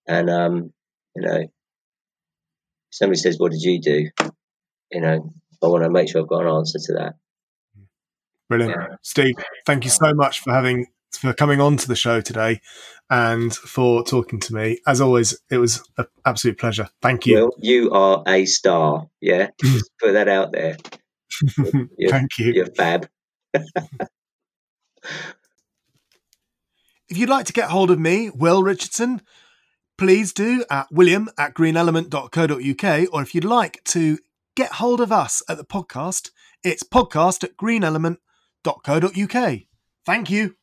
And 0.07 0.31
um, 0.31 0.73
you 1.17 1.23
know, 1.23 1.43
somebody 2.91 3.19
says, 3.19 3.39
"What 3.39 3.51
did 3.51 3.63
you 3.63 3.81
do?" 3.81 4.09
You 4.93 5.01
know, 5.01 5.33
I 5.63 5.67
want 5.67 5.83
to 5.83 5.91
make 5.91 6.09
sure 6.09 6.23
I've 6.23 6.29
got 6.29 6.43
an 6.43 6.55
answer 6.55 6.79
to 6.79 6.93
that. 6.95 7.15
Brilliant, 8.49 8.75
yeah. 8.79 8.97
Steve. 9.03 9.35
Thank 9.67 9.85
you 9.85 9.91
so 9.91 10.15
much 10.15 10.41
for 10.41 10.53
having 10.53 10.87
for 11.11 11.33
coming 11.33 11.61
on 11.61 11.77
to 11.79 11.89
the 11.89 11.97
show 11.97 12.21
today 12.21 12.61
and 13.11 13.53
for 13.53 14.05
talking 14.05 14.39
to 14.41 14.55
me. 14.55 14.79
As 14.87 15.01
always, 15.01 15.41
it 15.51 15.59
was 15.59 15.83
an 15.99 16.07
absolute 16.25 16.59
pleasure. 16.59 16.89
Thank 17.01 17.27
you. 17.27 17.35
Well, 17.35 17.51
you 17.59 17.91
are 17.91 18.23
a 18.29 18.45
star. 18.45 19.09
Yeah, 19.21 19.49
put 20.01 20.13
that 20.13 20.29
out 20.29 20.53
there. 20.53 20.77
You're, 21.99 22.11
Thank 22.11 22.39
you. 22.39 22.53
You're 22.53 22.67
fab. 22.67 23.09
if 23.55 23.65
you'd 27.09 27.29
like 27.29 27.47
to 27.47 27.53
get 27.53 27.71
hold 27.71 27.91
of 27.91 27.99
me, 27.99 28.31
Will 28.31 28.63
Richardson, 28.63 29.23
please 29.99 30.33
do 30.33 30.65
at 30.71 30.87
william 30.91 31.29
at 31.39 31.55
greenelement.co.uk. 31.55 33.09
Or 33.13 33.23
if 33.23 33.35
you'd 33.35 33.45
like 33.45 33.85
to 33.85 34.19
get 34.57 34.73
hold 34.73 35.01
of 35.01 35.13
us 35.13 35.43
at 35.49 35.59
the 35.59 35.65
podcast, 35.65 36.31
it's 36.63 36.83
podcast 36.83 37.45
at 37.45 37.57
greenelement.co.uk. 37.57 39.61
Thank 40.05 40.31
you. 40.31 40.57